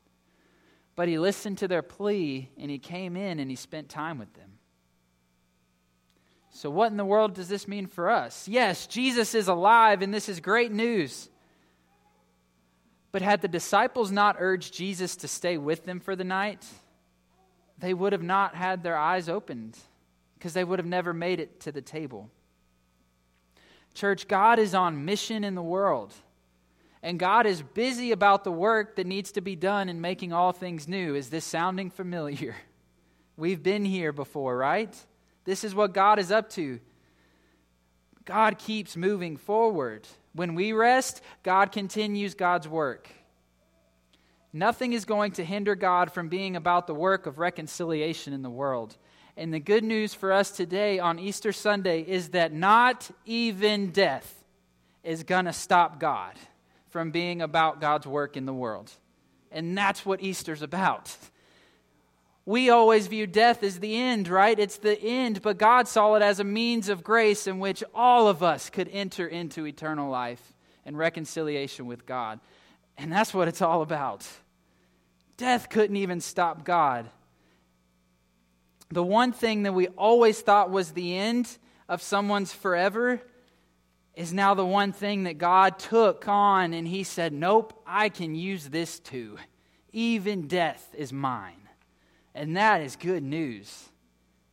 But 0.97 1.07
he 1.07 1.17
listened 1.17 1.59
to 1.59 1.69
their 1.69 1.81
plea 1.81 2.49
and 2.57 2.69
he 2.69 2.79
came 2.79 3.15
in 3.15 3.39
and 3.39 3.49
he 3.49 3.55
spent 3.55 3.87
time 3.87 4.19
with 4.19 4.33
them. 4.33 4.51
So, 6.51 6.69
what 6.69 6.91
in 6.91 6.97
the 6.97 7.05
world 7.05 7.33
does 7.33 7.47
this 7.47 7.65
mean 7.65 7.87
for 7.87 8.09
us? 8.09 8.45
Yes, 8.45 8.87
Jesus 8.87 9.33
is 9.35 9.47
alive 9.47 10.01
and 10.01 10.13
this 10.13 10.27
is 10.27 10.41
great 10.41 10.73
news. 10.73 11.29
But 13.13 13.21
had 13.21 13.41
the 13.41 13.47
disciples 13.47 14.11
not 14.11 14.35
urged 14.37 14.73
Jesus 14.73 15.15
to 15.17 15.29
stay 15.29 15.57
with 15.57 15.85
them 15.85 16.01
for 16.01 16.17
the 16.17 16.25
night, 16.25 16.65
they 17.79 17.93
would 17.93 18.11
have 18.11 18.21
not 18.21 18.53
had 18.53 18.83
their 18.83 18.97
eyes 18.97 19.29
opened 19.29 19.77
because 20.37 20.53
they 20.53 20.63
would 20.65 20.79
have 20.79 20.85
never 20.85 21.13
made 21.13 21.39
it 21.39 21.61
to 21.61 21.71
the 21.71 21.81
table. 21.81 22.29
Church, 23.93 24.27
God 24.27 24.59
is 24.59 24.75
on 24.75 25.05
mission 25.05 25.45
in 25.45 25.55
the 25.55 25.63
world. 25.63 26.13
And 27.03 27.19
God 27.19 27.45
is 27.45 27.61
busy 27.61 28.13
about 28.13 28.45
the 28.45 28.51
work 28.51 28.95
that 28.95 29.05
needs 29.05 29.33
to 29.33 29.41
be 29.41 29.57
done 29.57 29.89
in 29.89 29.99
making 29.99 30.31
all 30.31 30.53
things 30.53 30.87
new. 30.87 31.15
Is 31.15 31.29
this 31.29 31.43
sounding 31.43 31.89
familiar? 31.89 32.55
We've 33.37 33.61
been 33.61 33.83
here 33.83 34.13
before, 34.13 34.55
right? 34.55 34.95
This 35.43 35.65
is 35.65 35.75
what 35.75 35.93
God 35.93 36.17
is 36.17 36.31
up 36.31 36.49
to. 36.51 36.79
God 38.23 38.57
keeps 38.57 38.95
moving 38.95 39.35
forward. 39.35 40.07
When 40.31 40.55
we 40.55 40.71
rest, 40.71 41.21
God 41.43 41.73
continues 41.73 42.35
God's 42.35 42.69
work. 42.69 43.09
Nothing 44.53 44.93
is 44.93 45.03
going 45.03 45.33
to 45.33 45.43
hinder 45.43 45.75
God 45.75 46.13
from 46.13 46.29
being 46.29 46.55
about 46.55 46.87
the 46.87 46.95
work 46.95 47.25
of 47.25 47.37
reconciliation 47.37 48.31
in 48.31 48.43
the 48.43 48.49
world. 48.49 48.95
And 49.35 49.53
the 49.53 49.59
good 49.59 49.83
news 49.83 50.13
for 50.13 50.31
us 50.31 50.51
today 50.51 50.99
on 50.99 51.19
Easter 51.19 51.51
Sunday 51.51 52.01
is 52.01 52.29
that 52.29 52.53
not 52.53 53.11
even 53.25 53.89
death 53.91 54.45
is 55.03 55.23
going 55.23 55.45
to 55.45 55.53
stop 55.53 55.99
God. 55.99 56.35
From 56.93 57.09
being 57.09 57.41
about 57.41 57.81
God's 57.81 58.05
work 58.05 58.37
in 58.37 58.45
the 58.45 58.53
world. 58.53 58.91
And 59.51 59.75
that's 59.75 60.05
what 60.05 60.21
Easter's 60.21 60.61
about. 60.61 61.17
We 62.45 62.69
always 62.69 63.07
view 63.07 63.25
death 63.25 63.63
as 63.63 63.79
the 63.79 63.95
end, 63.95 64.27
right? 64.27 64.59
It's 64.59 64.77
the 64.77 65.01
end, 65.01 65.41
but 65.41 65.57
God 65.57 65.87
saw 65.87 66.13
it 66.13 66.21
as 66.21 66.39
a 66.39 66.43
means 66.43 66.89
of 66.89 67.03
grace 67.03 67.47
in 67.47 67.57
which 67.57 67.83
all 67.95 68.27
of 68.27 68.43
us 68.43 68.69
could 68.69 68.87
enter 68.93 69.25
into 69.25 69.65
eternal 69.65 70.07
life 70.11 70.53
and 70.85 70.95
reconciliation 70.95 71.87
with 71.87 72.05
God. 72.05 72.39
And 72.95 73.11
that's 73.11 73.33
what 73.33 73.47
it's 73.47 73.63
all 73.63 73.81
about. 73.81 74.27
Death 75.35 75.69
couldn't 75.69 75.97
even 75.97 76.21
stop 76.21 76.63
God. 76.63 77.09
The 78.91 79.01
one 79.01 79.31
thing 79.31 79.63
that 79.63 79.73
we 79.73 79.87
always 79.87 80.39
thought 80.41 80.69
was 80.69 80.91
the 80.91 81.17
end 81.17 81.57
of 81.89 82.03
someone's 82.03 82.53
forever 82.53 83.19
is 84.15 84.33
now 84.33 84.53
the 84.53 84.65
one 84.65 84.91
thing 84.91 85.23
that 85.23 85.37
God 85.37 85.79
took 85.79 86.27
on 86.27 86.73
and 86.73 86.87
He 86.87 87.03
said, 87.03 87.33
Nope, 87.33 87.81
I 87.85 88.09
can 88.09 88.35
use 88.35 88.69
this 88.69 88.99
too. 88.99 89.37
Even 89.91 90.47
death 90.47 90.93
is 90.97 91.13
mine. 91.13 91.67
And 92.35 92.57
that 92.57 92.81
is 92.81 92.95
good 92.95 93.23
news. 93.23 93.89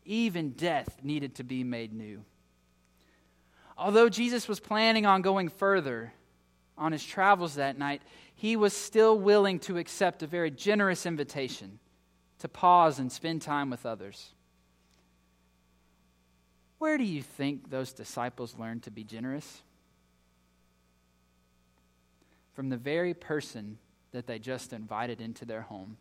Even 0.05 0.51
death 0.51 0.99
needed 1.03 1.37
to 1.37 1.45
be 1.45 1.65
made 1.65 1.93
new. 1.93 2.25
Although 3.79 4.11
Jesus 4.11 4.49
was 4.49 4.61
planning 4.61 5.07
on 5.07 5.23
going 5.23 5.49
further 5.49 6.13
on 6.77 6.93
his 6.93 7.05
travels 7.05 7.55
that 7.55 7.79
night, 7.79 8.03
he 8.35 8.57
was 8.57 8.75
still 8.75 9.19
willing 9.19 9.59
to 9.61 9.79
accept 9.79 10.23
a 10.23 10.27
very 10.27 10.51
generous 10.51 11.07
invitation 11.07 11.79
to 12.39 12.49
pause 12.49 12.99
and 12.99 13.11
spend 13.11 13.43
time 13.43 13.71
with 13.71 13.87
others. 13.87 14.33
Where 16.81 16.97
do 16.97 17.05
you 17.05 17.21
think 17.21 17.69
those 17.69 17.93
disciples 17.93 18.57
learned 18.59 18.85
to 18.85 18.91
be 18.91 19.05
generous? 19.05 19.63
From 22.55 22.71
the 22.71 22.79
very 22.79 23.13
person 23.13 23.77
that 24.13 24.27
they 24.27 24.39
just 24.39 24.73
invited 24.73 25.21
into 25.21 25.45
their 25.45 25.61
home. 25.61 25.99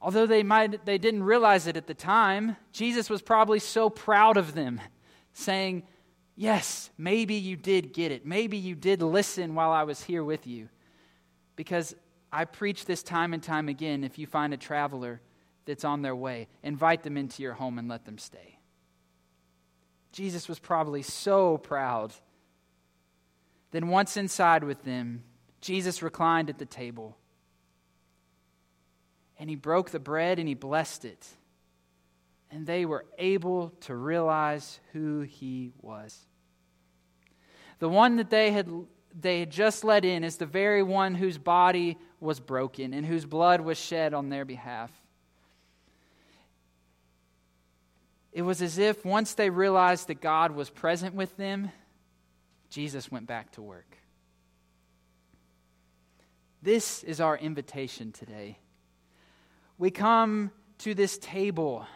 Although 0.00 0.24
they, 0.24 0.42
might, 0.42 0.86
they 0.86 0.96
didn't 0.96 1.24
realize 1.24 1.66
it 1.66 1.76
at 1.76 1.86
the 1.86 1.94
time, 1.94 2.56
Jesus 2.72 3.10
was 3.10 3.20
probably 3.20 3.58
so 3.58 3.90
proud 3.90 4.38
of 4.38 4.54
them, 4.54 4.80
saying, 5.34 5.82
Yes, 6.34 6.88
maybe 6.96 7.34
you 7.34 7.56
did 7.56 7.92
get 7.92 8.12
it. 8.12 8.24
Maybe 8.24 8.56
you 8.56 8.74
did 8.74 9.02
listen 9.02 9.54
while 9.54 9.72
I 9.72 9.82
was 9.82 10.02
here 10.02 10.24
with 10.24 10.46
you. 10.46 10.70
Because 11.54 11.94
I 12.32 12.46
preach 12.46 12.86
this 12.86 13.02
time 13.02 13.34
and 13.34 13.42
time 13.42 13.68
again 13.68 14.04
if 14.04 14.18
you 14.18 14.26
find 14.26 14.54
a 14.54 14.56
traveler 14.56 15.20
that's 15.66 15.84
on 15.84 16.02
their 16.02 16.16
way, 16.16 16.48
invite 16.62 17.02
them 17.02 17.16
into 17.16 17.42
your 17.42 17.54
home 17.54 17.78
and 17.78 17.88
let 17.88 18.04
them 18.04 18.18
stay. 18.18 18.58
Jesus 20.12 20.48
was 20.48 20.58
probably 20.58 21.02
so 21.02 21.58
proud. 21.58 22.12
Then, 23.72 23.88
once 23.88 24.16
inside 24.16 24.62
with 24.62 24.84
them, 24.84 25.24
Jesus 25.60 26.02
reclined 26.02 26.50
at 26.50 26.58
the 26.58 26.66
table. 26.66 27.16
And 29.38 29.50
he 29.50 29.56
broke 29.56 29.90
the 29.90 29.98
bread 29.98 30.38
and 30.38 30.46
he 30.46 30.54
blessed 30.54 31.04
it. 31.04 31.26
And 32.50 32.66
they 32.66 32.86
were 32.86 33.04
able 33.18 33.70
to 33.80 33.96
realize 33.96 34.78
who 34.92 35.22
he 35.22 35.72
was. 35.82 36.16
The 37.80 37.88
one 37.88 38.16
that 38.16 38.30
they 38.30 38.52
had, 38.52 38.70
they 39.18 39.40
had 39.40 39.50
just 39.50 39.82
let 39.82 40.04
in 40.04 40.22
is 40.22 40.36
the 40.36 40.46
very 40.46 40.84
one 40.84 41.16
whose 41.16 41.38
body 41.38 41.98
was 42.20 42.38
broken 42.38 42.94
and 42.94 43.04
whose 43.04 43.26
blood 43.26 43.60
was 43.60 43.76
shed 43.76 44.14
on 44.14 44.28
their 44.28 44.44
behalf. 44.44 44.92
It 48.34 48.42
was 48.42 48.60
as 48.60 48.78
if 48.78 49.04
once 49.04 49.34
they 49.34 49.48
realized 49.48 50.08
that 50.08 50.20
God 50.20 50.50
was 50.50 50.68
present 50.68 51.14
with 51.14 51.36
them, 51.36 51.70
Jesus 52.68 53.10
went 53.10 53.28
back 53.28 53.52
to 53.52 53.62
work. 53.62 53.96
This 56.60 57.04
is 57.04 57.20
our 57.20 57.38
invitation 57.38 58.10
today. 58.10 58.58
We 59.78 59.92
come 59.92 60.50
to 60.78 60.94
this 60.94 61.16
table 61.18 61.86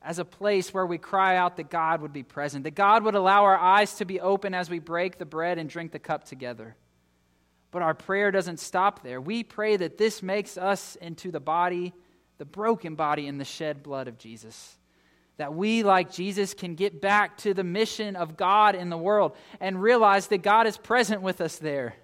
as 0.00 0.20
a 0.20 0.24
place 0.24 0.72
where 0.72 0.86
we 0.86 0.98
cry 0.98 1.36
out 1.36 1.56
that 1.56 1.68
God 1.68 2.00
would 2.02 2.12
be 2.12 2.22
present, 2.22 2.62
that 2.62 2.76
God 2.76 3.02
would 3.02 3.16
allow 3.16 3.42
our 3.42 3.58
eyes 3.58 3.94
to 3.96 4.04
be 4.04 4.20
open 4.20 4.54
as 4.54 4.70
we 4.70 4.78
break 4.78 5.18
the 5.18 5.26
bread 5.26 5.58
and 5.58 5.68
drink 5.68 5.90
the 5.90 5.98
cup 5.98 6.24
together. 6.24 6.76
But 7.72 7.82
our 7.82 7.94
prayer 7.94 8.30
doesn't 8.30 8.60
stop 8.60 9.02
there. 9.02 9.20
We 9.20 9.42
pray 9.42 9.76
that 9.78 9.98
this 9.98 10.22
makes 10.22 10.56
us 10.56 10.94
into 10.96 11.32
the 11.32 11.40
body, 11.40 11.92
the 12.38 12.44
broken 12.44 12.94
body, 12.94 13.26
and 13.26 13.40
the 13.40 13.44
shed 13.44 13.82
blood 13.82 14.06
of 14.06 14.18
Jesus 14.18 14.78
that 15.38 15.54
we, 15.54 15.82
like 15.82 16.12
Jesus, 16.12 16.54
can 16.54 16.74
get 16.74 17.00
back 17.00 17.38
to 17.38 17.54
the 17.54 17.64
mission 17.64 18.16
of 18.16 18.36
God 18.36 18.74
in 18.74 18.90
the 18.90 18.98
world 18.98 19.36
and 19.60 19.82
realize 19.82 20.28
that 20.28 20.42
God 20.42 20.66
is 20.66 20.76
present 20.76 21.22
with 21.22 21.40
us 21.40 21.56
there. 21.56 21.94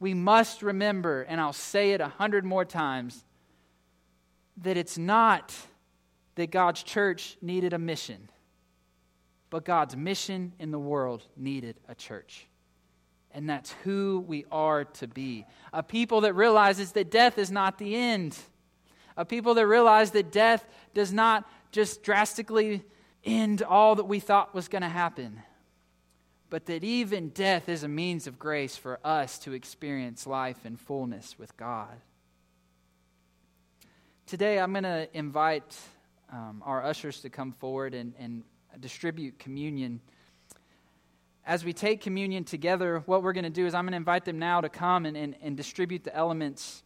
We 0.00 0.14
must 0.14 0.62
remember, 0.62 1.22
and 1.22 1.40
I'll 1.40 1.52
say 1.52 1.92
it 1.92 2.00
a 2.00 2.08
hundred 2.08 2.44
more 2.44 2.64
times, 2.64 3.24
that 4.58 4.76
it's 4.76 4.98
not 4.98 5.54
that 6.34 6.50
God's 6.50 6.82
church 6.82 7.36
needed 7.40 7.72
a 7.72 7.78
mission, 7.78 8.28
but 9.50 9.64
God's 9.64 9.96
mission 9.96 10.52
in 10.58 10.70
the 10.70 10.78
world 10.78 11.24
needed 11.36 11.76
a 11.88 11.94
church. 11.94 12.46
And 13.30 13.48
that's 13.48 13.72
who 13.84 14.24
we 14.26 14.44
are 14.50 14.84
to 14.84 15.06
be. 15.06 15.46
A 15.72 15.82
people 15.82 16.22
that 16.22 16.34
realizes 16.34 16.92
that 16.92 17.10
death 17.10 17.38
is 17.38 17.50
not 17.50 17.78
the 17.78 17.94
end. 17.94 18.36
A 19.16 19.24
people 19.24 19.54
that 19.54 19.66
realize 19.66 20.12
that 20.12 20.32
death 20.32 20.64
does 20.94 21.12
not 21.12 21.48
just 21.70 22.02
drastically 22.02 22.84
end 23.24 23.62
all 23.62 23.96
that 23.96 24.04
we 24.04 24.20
thought 24.20 24.54
was 24.54 24.68
going 24.68 24.82
to 24.82 24.88
happen, 24.88 25.42
but 26.50 26.66
that 26.66 26.82
even 26.82 27.28
death 27.30 27.68
is 27.68 27.82
a 27.82 27.88
means 27.88 28.26
of 28.26 28.38
grace 28.38 28.76
for 28.76 28.98
us 29.04 29.38
to 29.40 29.52
experience 29.52 30.26
life 30.26 30.64
in 30.64 30.76
fullness 30.76 31.38
with 31.38 31.56
God. 31.56 32.00
Today, 34.26 34.58
I'm 34.58 34.72
going 34.72 34.84
to 34.84 35.08
invite 35.12 35.76
um, 36.32 36.62
our 36.64 36.84
ushers 36.84 37.20
to 37.20 37.30
come 37.30 37.52
forward 37.52 37.94
and, 37.94 38.14
and 38.18 38.42
distribute 38.80 39.38
communion. 39.38 40.00
As 41.46 41.64
we 41.64 41.72
take 41.72 42.02
communion 42.02 42.44
together, 42.44 43.02
what 43.06 43.22
we're 43.22 43.32
going 43.32 43.44
to 43.44 43.50
do 43.50 43.66
is 43.66 43.74
I'm 43.74 43.84
going 43.84 43.92
to 43.92 43.96
invite 43.96 44.24
them 44.26 44.38
now 44.38 44.60
to 44.60 44.68
come 44.68 45.06
and, 45.06 45.16
and, 45.16 45.34
and 45.42 45.56
distribute 45.56 46.04
the 46.04 46.14
elements. 46.14 46.82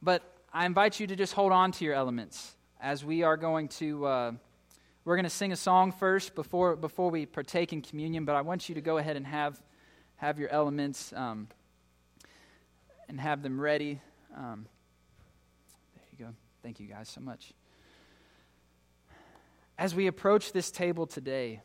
But 0.00 0.22
I 0.52 0.66
invite 0.66 0.98
you 0.98 1.06
to 1.06 1.14
just 1.14 1.32
hold 1.32 1.52
on 1.52 1.70
to 1.72 1.84
your 1.84 1.94
elements 1.94 2.56
as 2.82 3.04
we 3.04 3.22
are 3.22 3.36
going 3.36 3.68
to 3.68 4.04
uh, 4.04 4.32
we're 5.04 5.14
going 5.14 5.24
to 5.24 5.30
sing 5.30 5.52
a 5.52 5.56
song 5.56 5.92
first 5.92 6.34
before 6.34 6.74
before 6.74 7.10
we 7.10 7.24
partake 7.24 7.72
in 7.72 7.80
communion 7.80 8.24
but 8.24 8.34
i 8.34 8.40
want 8.40 8.68
you 8.68 8.74
to 8.74 8.80
go 8.80 8.98
ahead 8.98 9.16
and 9.16 9.24
have 9.24 9.62
have 10.16 10.38
your 10.38 10.48
elements 10.50 11.12
um, 11.16 11.48
and 13.08 13.20
have 13.20 13.42
them 13.42 13.60
ready. 13.60 14.00
Um, 14.36 14.66
there 15.96 16.04
you 16.16 16.26
go. 16.26 16.32
Thank 16.62 16.78
you 16.78 16.86
guys 16.86 17.08
so 17.08 17.20
much. 17.20 17.52
As 19.76 19.96
we 19.96 20.06
approach 20.06 20.52
this 20.52 20.70
table 20.70 21.06
today 21.06 21.60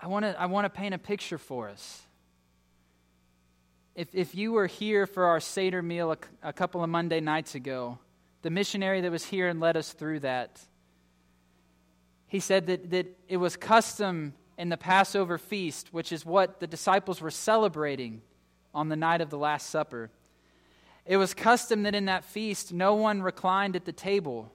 i 0.00 0.06
want 0.06 0.24
to 0.24 0.40
i 0.40 0.46
want 0.46 0.64
to 0.64 0.70
paint 0.70 0.94
a 0.94 0.98
picture 0.98 1.38
for 1.38 1.68
us 1.68 2.02
if, 3.98 4.14
if 4.14 4.36
you 4.36 4.52
were 4.52 4.68
here 4.68 5.08
for 5.08 5.24
our 5.24 5.40
Seder 5.40 5.82
meal 5.82 6.12
a, 6.12 6.18
a 6.40 6.52
couple 6.52 6.84
of 6.84 6.88
Monday 6.88 7.18
nights 7.18 7.56
ago, 7.56 7.98
the 8.42 8.48
missionary 8.50 9.00
that 9.00 9.10
was 9.10 9.24
here 9.24 9.48
and 9.48 9.58
led 9.58 9.76
us 9.76 9.92
through 9.92 10.20
that, 10.20 10.60
he 12.28 12.38
said 12.38 12.68
that, 12.68 12.90
that 12.90 13.08
it 13.26 13.38
was 13.38 13.56
custom 13.56 14.34
in 14.56 14.68
the 14.68 14.76
Passover 14.76 15.36
feast, 15.36 15.92
which 15.92 16.12
is 16.12 16.24
what 16.24 16.60
the 16.60 16.68
disciples 16.68 17.20
were 17.20 17.32
celebrating 17.32 18.22
on 18.72 18.88
the 18.88 18.94
night 18.94 19.20
of 19.20 19.30
the 19.30 19.38
Last 19.38 19.68
Supper. 19.68 20.12
It 21.04 21.16
was 21.16 21.34
custom 21.34 21.82
that 21.82 21.96
in 21.96 22.04
that 22.04 22.24
feast 22.24 22.72
no 22.72 22.94
one 22.94 23.20
reclined 23.20 23.74
at 23.74 23.84
the 23.84 23.92
table 23.92 24.52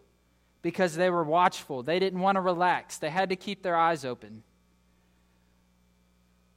because 0.61 0.95
they 0.95 1.09
were 1.09 1.25
watchful. 1.25 1.83
They 1.83 1.99
didn't 1.99 2.21
want 2.21 2.37
to 2.37 2.41
relax, 2.41 2.97
they 2.97 3.09
had 3.09 3.27
to 3.27 3.35
keep 3.35 3.61
their 3.61 3.75
eyes 3.75 4.05
open. 4.05 4.43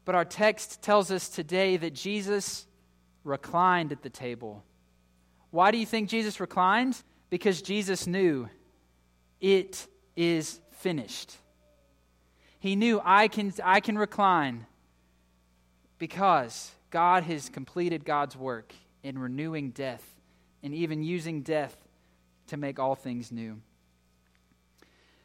But 0.05 0.15
our 0.15 0.25
text 0.25 0.83
tells 0.83 1.11
us 1.11 1.29
today 1.29 1.77
that 1.79 1.93
Jesus 1.93 2.66
reclined 3.27 3.93
at 3.93 4.03
the 4.03 4.11
table. 4.11 4.65
Why 5.51 5.71
do 5.71 5.79
you 5.79 5.87
think 5.87 6.09
Jesus 6.09 6.41
reclined? 6.41 7.01
Because 7.31 7.63
Jesus 7.63 8.07
knew 8.07 8.49
it 9.41 9.87
is 10.17 10.61
finished. 10.79 11.37
He 12.59 12.77
knew 12.77 13.01
I 13.05 13.29
can, 13.29 13.53
I 13.63 13.81
can 13.81 13.99
recline 13.99 14.67
because 15.99 16.71
God 16.91 17.25
has 17.25 17.49
completed 17.49 18.05
God's 18.05 18.37
work 18.37 18.73
in 19.03 19.19
renewing 19.19 19.71
death 19.71 20.05
and 20.63 20.75
even 20.75 21.03
using 21.03 21.43
death 21.43 21.77
to 22.49 22.57
make 22.57 22.79
all 22.79 22.95
things 22.95 23.31
new. 23.31 23.61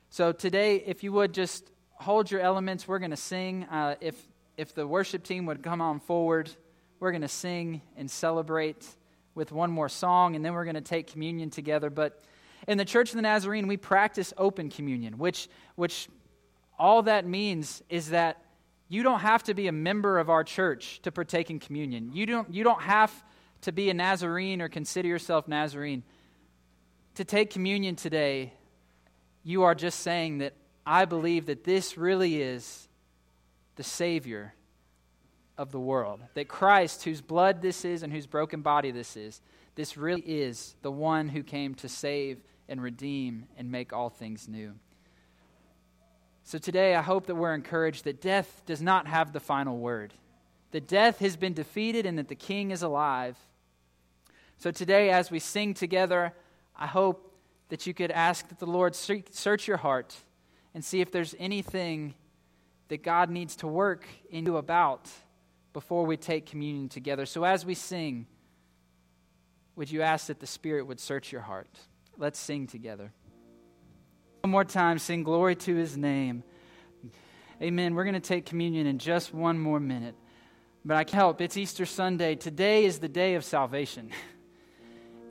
So 0.10 0.32
today, 0.32 0.78
if 0.86 1.04
you 1.04 1.12
would 1.14 1.34
just 1.34 1.70
hold 1.94 2.30
your 2.30 2.42
elements, 2.42 2.88
we're 2.88 3.00
going 3.00 3.12
to 3.12 3.18
sing. 3.18 3.64
Uh, 3.66 3.96
if, 4.02 4.16
if 4.58 4.76
the 4.76 4.86
worship 4.86 5.24
team 5.24 5.46
would 5.46 5.64
come 5.64 5.82
on 5.82 6.00
forward. 6.00 6.52
We're 7.02 7.10
going 7.10 7.24
to 7.24 7.28
sing 7.28 7.82
and 7.98 8.12
celebrate 8.12 8.86
with 9.34 9.52
one 9.52 9.72
more 9.72 9.90
song, 9.90 10.36
and 10.36 10.46
then 10.46 10.54
we're 10.54 10.66
going 10.66 10.76
to 10.76 10.82
take 10.82 11.08
communion 11.08 11.50
together. 11.50 11.90
But 11.90 12.22
in 12.68 12.78
the 12.78 12.86
Church 12.86 13.10
of 13.10 13.16
the 13.16 13.24
Nazarene, 13.24 13.66
we 13.66 13.76
practice 13.76 14.36
open 14.38 14.70
communion, 14.70 15.18
which, 15.18 15.50
which 15.74 16.10
all 16.78 17.02
that 17.02 17.26
means 17.26 17.82
is 17.90 18.12
that 18.12 18.46
you 18.88 19.02
don't 19.02 19.22
have 19.22 19.42
to 19.46 19.56
be 19.56 19.68
a 19.68 19.72
member 19.72 20.20
of 20.20 20.30
our 20.30 20.44
church 20.44 21.02
to 21.02 21.12
partake 21.12 21.50
in 21.50 21.58
communion. 21.58 22.12
You 22.14 22.28
don't, 22.28 22.54
you 22.54 22.64
don't 22.64 22.84
have 22.84 23.12
to 23.62 23.72
be 23.72 23.90
a 23.90 23.96
Nazarene 23.96 24.62
or 24.62 24.70
consider 24.70 25.08
yourself 25.08 25.48
Nazarene. 25.48 26.04
To 27.16 27.26
take 27.26 27.50
communion 27.50 27.96
today, 27.96 28.54
you 29.44 29.64
are 29.64 29.74
just 29.74 30.02
saying 30.02 30.38
that 30.38 30.54
I 30.86 31.06
believe 31.06 31.48
that 31.48 31.64
this 31.64 31.98
really 31.98 32.44
is 32.44 32.88
the 33.76 33.84
Savior 33.84 34.54
of 35.62 35.72
the 35.72 35.80
world. 35.80 36.20
That 36.34 36.48
Christ, 36.48 37.04
whose 37.04 37.22
blood 37.22 37.62
this 37.62 37.86
is 37.86 38.02
and 38.02 38.12
whose 38.12 38.26
broken 38.26 38.62
body 38.62 38.90
this 38.90 39.16
is, 39.16 39.42
this 39.76 39.96
really 39.96 40.22
is 40.22 40.76
the 40.82 40.92
one 40.92 41.30
who 41.30 41.44
came 41.44 41.76
to 41.76 41.88
save 41.88 42.42
and 42.68 42.82
redeem 42.82 43.46
and 43.56 43.72
make 43.72 43.94
all 43.94 44.10
things 44.10 44.48
new. 44.48 44.74
So 46.44 46.58
today, 46.58 46.96
I 46.96 47.04
hope 47.04 47.28
that 47.28 47.36
we're 47.36 47.54
encouraged 47.54 48.06
that 48.06 48.22
death 48.22 48.64
does 48.66 48.82
not 48.82 49.06
have 49.06 49.34
the 49.34 49.40
final 49.40 49.78
word, 49.78 50.16
that 50.72 50.88
death 50.88 51.20
has 51.20 51.38
been 51.38 51.54
defeated 51.54 52.08
and 52.08 52.18
that 52.18 52.28
the 52.28 52.36
King 52.36 52.72
is 52.72 52.82
alive. 52.82 53.38
So 54.58 54.72
today, 54.72 55.12
as 55.12 55.30
we 55.30 55.38
sing 55.38 55.76
together, 55.76 56.34
I 56.76 56.88
hope 56.88 57.38
that 57.70 57.86
you 57.86 57.94
could 57.94 58.10
ask 58.10 58.48
that 58.50 58.58
the 58.58 58.66
Lord 58.66 58.96
search 58.96 59.68
your 59.68 59.78
heart 59.78 60.16
and 60.74 60.84
see 60.84 61.02
if 61.02 61.12
there's 61.12 61.36
anything 61.38 62.16
that 62.88 63.04
God 63.04 63.30
needs 63.30 63.56
to 63.58 63.68
work 63.68 64.08
in 64.32 64.44
you 64.48 64.58
about 64.58 65.08
before 65.74 66.06
we 66.06 66.18
take 66.18 66.46
communion 66.46 66.90
together. 66.90 67.26
So 67.26 67.44
as 67.44 67.66
we 67.66 67.74
sing, 67.74 68.28
would 69.76 69.90
you 69.92 70.02
ask 70.02 70.28
that 70.28 70.40
the 70.40 70.48
Spirit 70.48 70.88
would 70.88 71.00
search 71.00 71.32
your 71.32 71.42
heart? 71.42 71.70
Let's 72.18 72.40
sing 72.40 72.68
together. 72.68 73.12
One 74.42 74.52
more 74.52 74.66
time, 74.66 75.00
sing 75.00 75.24
glory 75.24 75.56
to 75.56 75.76
his 75.76 75.96
name. 75.96 76.44
Amen. 77.62 77.94
We're 77.94 78.04
going 78.04 78.16
to 78.16 78.20
take 78.20 78.46
communion 78.46 78.88
in 78.88 78.98
just 78.98 79.34
one 79.34 79.60
more 79.60 79.80
minute. 79.80 80.16
But 80.84 80.98
I 80.98 81.04
can't 81.04 81.16
help, 81.16 81.42
it's 81.42 81.58
Easter 81.58 81.86
Sunday. 81.86 82.36
Today 82.36 82.86
is 82.86 83.00
the 83.00 83.10
day 83.10 83.36
of 83.36 83.44
salvation. 83.44 84.10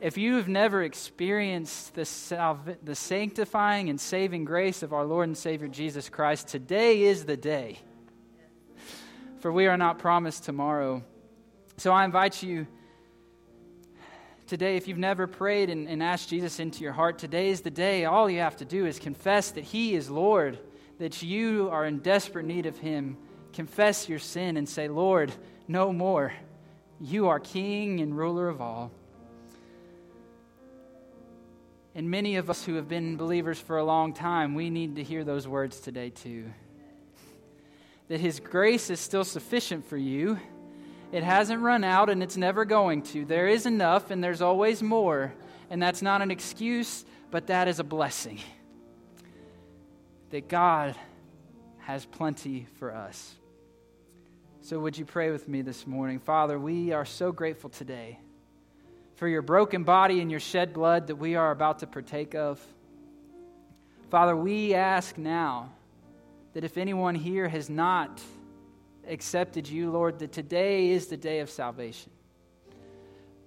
If 0.00 0.16
you 0.16 0.36
have 0.36 0.48
never 0.48 0.82
experienced 0.82 1.94
the, 1.94 2.78
the 2.82 2.94
sanctifying 2.94 3.90
and 3.90 4.00
saving 4.00 4.46
grace 4.46 4.82
of 4.82 4.94
our 4.94 5.04
Lord 5.04 5.28
and 5.28 5.36
Savior 5.36 5.68
Jesus 5.68 6.08
Christ, 6.08 6.48
today 6.48 7.02
is 7.02 7.26
the 7.26 7.36
day. 7.36 7.78
For 9.40 9.50
we 9.50 9.66
are 9.66 9.78
not 9.78 9.98
promised 9.98 10.44
tomorrow. 10.44 11.02
So 11.78 11.92
I 11.92 12.04
invite 12.04 12.42
you 12.42 12.66
today, 14.46 14.76
if 14.76 14.86
you've 14.86 14.98
never 14.98 15.26
prayed 15.26 15.70
and, 15.70 15.88
and 15.88 16.02
asked 16.02 16.28
Jesus 16.28 16.60
into 16.60 16.82
your 16.82 16.92
heart, 16.92 17.18
today 17.18 17.48
is 17.48 17.62
the 17.62 17.70
day. 17.70 18.04
All 18.04 18.28
you 18.28 18.40
have 18.40 18.56
to 18.58 18.66
do 18.66 18.84
is 18.84 18.98
confess 18.98 19.50
that 19.52 19.64
He 19.64 19.94
is 19.94 20.10
Lord, 20.10 20.58
that 20.98 21.22
you 21.22 21.70
are 21.70 21.86
in 21.86 22.00
desperate 22.00 22.44
need 22.44 22.66
of 22.66 22.76
Him. 22.76 23.16
Confess 23.54 24.08
your 24.10 24.18
sin 24.18 24.58
and 24.58 24.68
say, 24.68 24.88
Lord, 24.88 25.32
no 25.66 25.90
more. 25.90 26.34
You 27.00 27.28
are 27.28 27.40
King 27.40 28.00
and 28.00 28.14
ruler 28.14 28.48
of 28.48 28.60
all. 28.60 28.90
And 31.94 32.10
many 32.10 32.36
of 32.36 32.50
us 32.50 32.64
who 32.64 32.74
have 32.74 32.88
been 32.88 33.16
believers 33.16 33.58
for 33.58 33.78
a 33.78 33.84
long 33.84 34.12
time, 34.12 34.54
we 34.54 34.68
need 34.68 34.96
to 34.96 35.02
hear 35.02 35.24
those 35.24 35.48
words 35.48 35.80
today 35.80 36.10
too. 36.10 36.52
That 38.10 38.18
His 38.18 38.40
grace 38.40 38.90
is 38.90 38.98
still 38.98 39.22
sufficient 39.22 39.86
for 39.86 39.96
you. 39.96 40.40
It 41.12 41.22
hasn't 41.22 41.62
run 41.62 41.84
out 41.84 42.10
and 42.10 42.24
it's 42.24 42.36
never 42.36 42.64
going 42.64 43.02
to. 43.02 43.24
There 43.24 43.46
is 43.46 43.66
enough 43.66 44.10
and 44.10 44.22
there's 44.22 44.42
always 44.42 44.82
more. 44.82 45.32
And 45.70 45.80
that's 45.80 46.02
not 46.02 46.20
an 46.20 46.32
excuse, 46.32 47.04
but 47.30 47.46
that 47.46 47.68
is 47.68 47.78
a 47.78 47.84
blessing. 47.84 48.40
That 50.30 50.48
God 50.48 50.96
has 51.78 52.04
plenty 52.04 52.66
for 52.80 52.92
us. 52.92 53.36
So, 54.62 54.80
would 54.80 54.98
you 54.98 55.04
pray 55.04 55.30
with 55.30 55.46
me 55.46 55.62
this 55.62 55.86
morning? 55.86 56.18
Father, 56.18 56.58
we 56.58 56.92
are 56.92 57.04
so 57.04 57.30
grateful 57.30 57.70
today 57.70 58.18
for 59.14 59.28
your 59.28 59.42
broken 59.42 59.84
body 59.84 60.20
and 60.20 60.32
your 60.32 60.40
shed 60.40 60.72
blood 60.72 61.06
that 61.06 61.16
we 61.16 61.36
are 61.36 61.52
about 61.52 61.78
to 61.78 61.86
partake 61.86 62.34
of. 62.34 62.60
Father, 64.10 64.34
we 64.34 64.74
ask 64.74 65.16
now 65.16 65.70
that 66.52 66.64
if 66.64 66.76
anyone 66.76 67.14
here 67.14 67.48
has 67.48 67.70
not 67.70 68.20
accepted 69.06 69.68
you, 69.68 69.90
Lord, 69.90 70.18
that 70.20 70.32
today 70.32 70.90
is 70.90 71.06
the 71.06 71.16
day 71.16 71.40
of 71.40 71.50
salvation. 71.50 72.10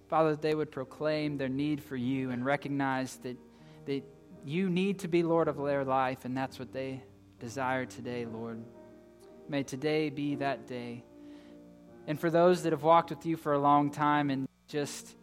Father, 0.07 0.31
that 0.31 0.41
they 0.41 0.55
would 0.55 0.71
proclaim 0.71 1.37
their 1.37 1.49
need 1.49 1.83
for 1.83 1.95
you 1.95 2.31
and 2.31 2.45
recognize 2.45 3.15
that, 3.17 3.37
that 3.85 4.03
you 4.45 4.69
need 4.69 4.99
to 4.99 5.07
be 5.07 5.23
Lord 5.23 5.47
of 5.47 5.57
their 5.57 5.83
life, 5.83 6.25
and 6.25 6.35
that's 6.35 6.59
what 6.59 6.71
they 6.71 7.01
desire 7.39 7.85
today, 7.85 8.25
Lord. 8.25 8.63
May 9.49 9.63
today 9.63 10.09
be 10.09 10.35
that 10.35 10.67
day. 10.67 11.03
And 12.07 12.19
for 12.19 12.29
those 12.29 12.63
that 12.63 12.73
have 12.73 12.83
walked 12.83 13.09
with 13.09 13.25
you 13.25 13.37
for 13.37 13.53
a 13.53 13.59
long 13.59 13.89
time 13.89 14.29
and 14.29 14.47
just 14.67 15.15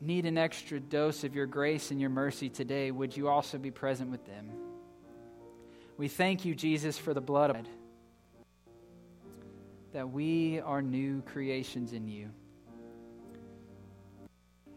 need 0.00 0.26
an 0.26 0.36
extra 0.36 0.80
dose 0.80 1.24
of 1.24 1.34
your 1.34 1.46
grace 1.46 1.90
and 1.90 2.00
your 2.00 2.10
mercy 2.10 2.48
today, 2.48 2.90
would 2.90 3.16
you 3.16 3.28
also 3.28 3.58
be 3.58 3.70
present 3.70 4.10
with 4.10 4.26
them? 4.26 4.50
We 6.02 6.08
thank 6.08 6.44
you, 6.44 6.56
Jesus, 6.56 6.98
for 6.98 7.14
the 7.14 7.20
blood 7.20 7.50
of 7.50 7.58
that 9.92 10.10
we 10.10 10.58
are 10.58 10.82
new 10.82 11.22
creations 11.22 11.92
in 11.92 12.08
you. 12.08 12.30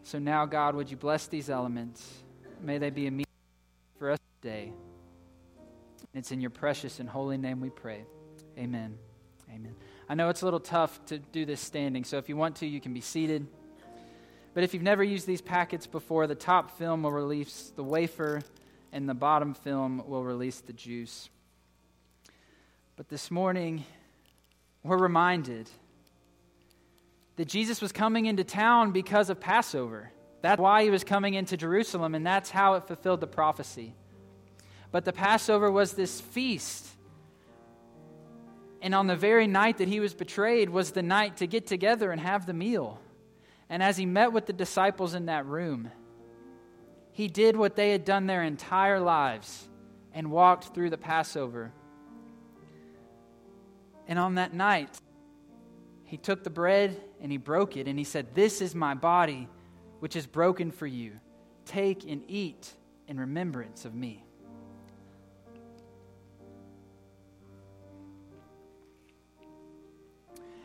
So 0.04 0.20
now, 0.20 0.46
God, 0.46 0.76
would 0.76 0.88
you 0.88 0.96
bless 0.96 1.26
these 1.26 1.50
elements? 1.50 2.08
May 2.62 2.78
they 2.78 2.90
be 2.90 3.08
a 3.08 3.10
means 3.10 3.26
for 3.98 4.12
us 4.12 4.20
today. 4.40 4.72
It's 6.14 6.30
in 6.30 6.40
your 6.40 6.50
precious 6.50 7.00
and 7.00 7.08
holy 7.08 7.38
name 7.38 7.60
we 7.60 7.70
pray. 7.70 8.04
Amen. 8.56 8.96
Amen. 9.52 9.74
I 10.08 10.14
know 10.14 10.28
it's 10.28 10.42
a 10.42 10.44
little 10.44 10.60
tough 10.60 11.04
to 11.06 11.18
do 11.18 11.44
this 11.44 11.60
standing, 11.60 12.04
so 12.04 12.18
if 12.18 12.28
you 12.28 12.36
want 12.36 12.54
to, 12.58 12.68
you 12.68 12.80
can 12.80 12.94
be 12.94 13.00
seated. 13.00 13.48
But 14.54 14.62
if 14.62 14.74
you've 14.74 14.84
never 14.84 15.02
used 15.02 15.26
these 15.26 15.40
packets 15.40 15.88
before, 15.88 16.28
the 16.28 16.36
top 16.36 16.78
film 16.78 17.02
will 17.02 17.10
release 17.10 17.72
the 17.74 17.82
wafer, 17.82 18.42
and 18.96 19.06
the 19.06 19.14
bottom 19.14 19.52
film 19.52 20.02
will 20.06 20.24
release 20.24 20.60
the 20.62 20.72
juice. 20.72 21.28
But 22.96 23.10
this 23.10 23.30
morning, 23.30 23.84
we're 24.82 24.96
reminded 24.96 25.68
that 27.36 27.44
Jesus 27.44 27.82
was 27.82 27.92
coming 27.92 28.24
into 28.24 28.42
town 28.42 28.92
because 28.92 29.28
of 29.28 29.38
Passover. 29.38 30.10
That's 30.40 30.58
why 30.58 30.82
he 30.82 30.88
was 30.88 31.04
coming 31.04 31.34
into 31.34 31.58
Jerusalem, 31.58 32.14
and 32.14 32.26
that's 32.26 32.48
how 32.48 32.72
it 32.72 32.86
fulfilled 32.86 33.20
the 33.20 33.26
prophecy. 33.26 33.94
But 34.92 35.04
the 35.04 35.12
Passover 35.12 35.70
was 35.70 35.92
this 35.92 36.18
feast. 36.18 36.88
And 38.80 38.94
on 38.94 39.08
the 39.08 39.16
very 39.16 39.46
night 39.46 39.76
that 39.76 39.88
he 39.88 40.00
was 40.00 40.14
betrayed 40.14 40.70
was 40.70 40.92
the 40.92 41.02
night 41.02 41.36
to 41.36 41.46
get 41.46 41.66
together 41.66 42.12
and 42.12 42.20
have 42.22 42.46
the 42.46 42.54
meal. 42.54 42.98
And 43.68 43.82
as 43.82 43.98
he 43.98 44.06
met 44.06 44.32
with 44.32 44.46
the 44.46 44.54
disciples 44.54 45.12
in 45.12 45.26
that 45.26 45.44
room, 45.44 45.90
he 47.16 47.28
did 47.28 47.56
what 47.56 47.76
they 47.76 47.92
had 47.92 48.04
done 48.04 48.26
their 48.26 48.42
entire 48.42 49.00
lives 49.00 49.66
and 50.12 50.30
walked 50.30 50.74
through 50.74 50.90
the 50.90 50.98
Passover. 50.98 51.72
And 54.06 54.18
on 54.18 54.34
that 54.34 54.52
night, 54.52 55.00
he 56.04 56.18
took 56.18 56.44
the 56.44 56.50
bread 56.50 57.00
and 57.22 57.32
he 57.32 57.38
broke 57.38 57.78
it 57.78 57.88
and 57.88 57.98
he 57.98 58.04
said, 58.04 58.34
This 58.34 58.60
is 58.60 58.74
my 58.74 58.92
body, 58.92 59.48
which 60.00 60.14
is 60.14 60.26
broken 60.26 60.70
for 60.70 60.86
you. 60.86 61.12
Take 61.64 62.04
and 62.04 62.22
eat 62.28 62.70
in 63.08 63.18
remembrance 63.18 63.86
of 63.86 63.94
me. 63.94 64.22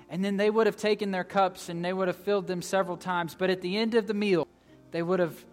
And 0.10 0.22
then 0.22 0.36
they 0.36 0.50
would 0.50 0.68
have 0.68 0.76
taken 0.76 1.12
their 1.12 1.24
cups 1.24 1.70
and 1.70 1.84
they 1.86 1.94
would 1.94 2.10
have 2.10 2.18
filled 2.18 2.48
them 2.48 2.62
several 2.62 2.98
times. 2.98 3.36
But 3.40 3.50
at 3.50 3.62
the 3.62 3.78
end 3.78 3.96
of 3.96 4.06
the 4.06 4.14
meal, 4.14 4.46
they 4.92 5.02
would 5.02 5.22
have 5.22 5.46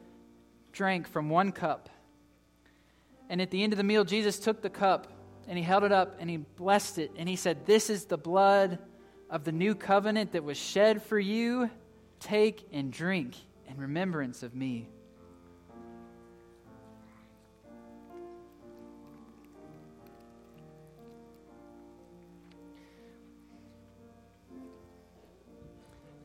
drank 0.72 1.09
from 1.09 1.31
one 1.31 1.52
cup. 1.52 1.88
And 3.28 3.42
at 3.42 3.50
the 3.50 3.62
end 3.62 3.72
of 3.72 3.76
the 3.76 3.85
meal, 3.85 4.04
Jesus 4.04 4.38
took 4.38 4.62
the 4.62 4.70
cup 4.70 5.12
and 5.46 5.57
he 5.57 5.64
held 5.64 5.85
it 5.85 5.92
up 5.92 6.16
and 6.20 6.28
he 6.28 6.37
blessed 6.37 6.98
it. 6.98 7.12
And 7.16 7.28
he 7.28 7.37
said, 7.37 7.66
This 7.66 7.90
is 7.90 8.04
the 8.04 8.18
blood 8.18 8.78
of 9.31 9.44
the 9.44 9.52
new 9.52 9.74
covenant 9.74 10.33
that 10.33 10.44
was 10.44 10.57
shed 10.57 11.02
for 11.02 11.18
you. 11.18 11.70
Take 12.20 12.66
and 12.72 12.92
drink 12.92 13.35
in 13.68 13.76
remembrance 13.76 14.42
of 14.42 14.54
me. 14.54 14.88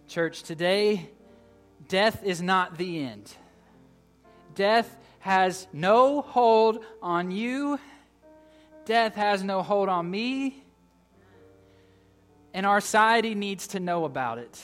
Church, 0.08 0.44
today, 0.44 1.10
death 1.88 2.24
is 2.24 2.40
not 2.40 2.78
the 2.78 3.04
end. 3.04 3.36
Death 4.56 4.96
has 5.20 5.68
no 5.74 6.22
hold 6.22 6.84
on 7.02 7.32
you, 7.32 7.80
death 8.86 9.16
has 9.16 9.44
no 9.44 9.62
hold 9.62 9.90
on 9.90 10.10
me, 10.10 10.64
and 12.54 12.66
our 12.66 12.82
society 12.82 13.36
needs 13.36 13.68
to 13.68 13.80
know 13.80 14.06
about 14.06 14.38
it. 14.38 14.62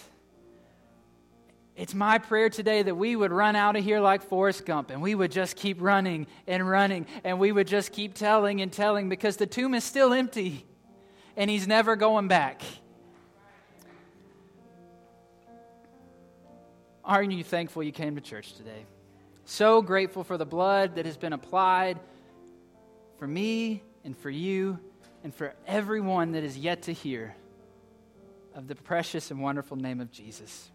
It's 1.80 1.94
my 1.94 2.18
prayer 2.18 2.50
today 2.50 2.84
that 2.84 2.96
we 2.96 3.16
would 3.16 3.32
run 3.32 3.56
out 3.56 3.78
of 3.78 3.84
here 3.86 4.02
like 4.02 4.22
Forrest 4.22 4.66
Gump 4.66 4.90
and 4.90 5.02
we 5.02 5.16
would 5.16 5.32
just 5.32 5.56
keep 5.56 5.82
running 5.82 6.28
and 6.46 6.70
running 6.70 7.06
and 7.24 7.40
we 7.40 7.54
would 7.54 7.68
just 7.68 7.94
keep 7.94 8.16
telling 8.16 8.60
and 8.60 8.70
telling 8.70 9.08
because 9.08 9.38
the 9.38 9.48
tomb 9.48 9.74
is 9.74 9.86
still 9.86 10.12
empty 10.12 10.66
and 11.38 11.50
he's 11.50 11.70
never 11.70 11.96
going 11.96 12.28
back. 12.28 12.62
Aren't 17.06 17.32
you 17.32 17.46
thankful 17.46 17.82
you 17.82 17.94
came 17.94 18.16
to 18.16 18.22
church 18.22 18.56
today? 18.58 18.86
So 19.50 19.82
grateful 19.82 20.24
for 20.24 20.38
the 20.38 20.46
blood 20.46 20.96
that 20.96 21.08
has 21.08 21.18
been 21.18 21.34
applied 21.34 22.00
for 23.18 23.26
me 23.28 23.82
and 24.04 24.16
for 24.16 24.30
you 24.30 24.78
and 25.24 25.34
for 25.34 25.56
everyone 25.66 26.34
that 26.34 26.44
is 26.44 26.56
yet 26.56 26.84
to 26.84 26.94
hear 26.94 27.36
of 28.54 28.68
the 28.68 28.76
precious 28.76 29.32
and 29.32 29.42
wonderful 29.42 29.76
name 29.76 30.02
of 30.02 30.12
Jesus. 30.12 30.70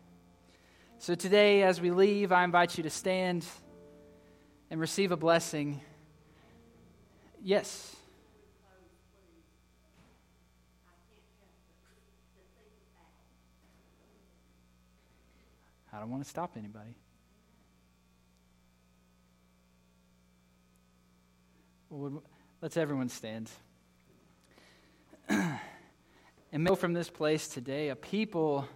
So 0.98 1.14
today, 1.14 1.62
as 1.62 1.80
we 1.80 1.92
leave, 1.92 2.32
I 2.32 2.42
invite 2.42 2.76
you 2.76 2.82
to 2.82 2.90
stand 2.90 3.46
and 4.72 4.80
receive 4.80 5.12
a 5.12 5.16
blessing. 5.16 5.80
Yes. 7.40 7.94
I 15.92 16.00
don't 16.00 16.10
want 16.10 16.24
to 16.24 16.28
stop 16.28 16.56
anybody. 16.56 16.96
Well, 21.96 22.24
let's 22.60 22.76
everyone 22.76 23.08
stand. 23.08 23.48
and 25.28 25.60
know 26.52 26.74
from 26.74 26.92
this 26.92 27.08
place 27.08 27.46
today 27.46 27.90
a 27.90 27.94
people 27.94 28.66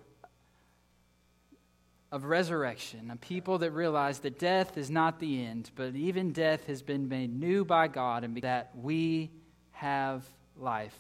of 2.12 2.22
resurrection, 2.22 3.10
a 3.10 3.16
people 3.16 3.58
that 3.58 3.72
realize 3.72 4.20
that 4.20 4.38
death 4.38 4.78
is 4.78 4.88
not 4.88 5.18
the 5.18 5.44
end, 5.44 5.68
but 5.74 5.96
even 5.96 6.30
death 6.30 6.68
has 6.68 6.80
been 6.80 7.08
made 7.08 7.34
new 7.34 7.64
by 7.64 7.88
God, 7.88 8.22
and 8.22 8.40
that 8.42 8.70
we 8.76 9.32
have 9.72 10.24
life 10.56 10.96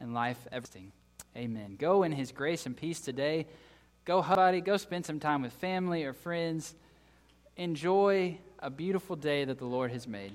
and 0.00 0.12
life 0.12 0.48
everything. 0.50 0.90
Amen. 1.36 1.76
Go 1.78 2.02
in 2.02 2.10
His 2.10 2.32
grace 2.32 2.66
and 2.66 2.76
peace 2.76 2.98
today. 2.98 3.46
Go, 4.04 4.20
buddy. 4.22 4.60
Go 4.60 4.76
spend 4.76 5.06
some 5.06 5.20
time 5.20 5.42
with 5.42 5.52
family 5.52 6.02
or 6.02 6.14
friends. 6.14 6.74
Enjoy 7.56 8.38
a 8.58 8.70
beautiful 8.70 9.14
day 9.14 9.44
that 9.44 9.58
the 9.58 9.66
Lord 9.66 9.92
has 9.92 10.08
made. 10.08 10.32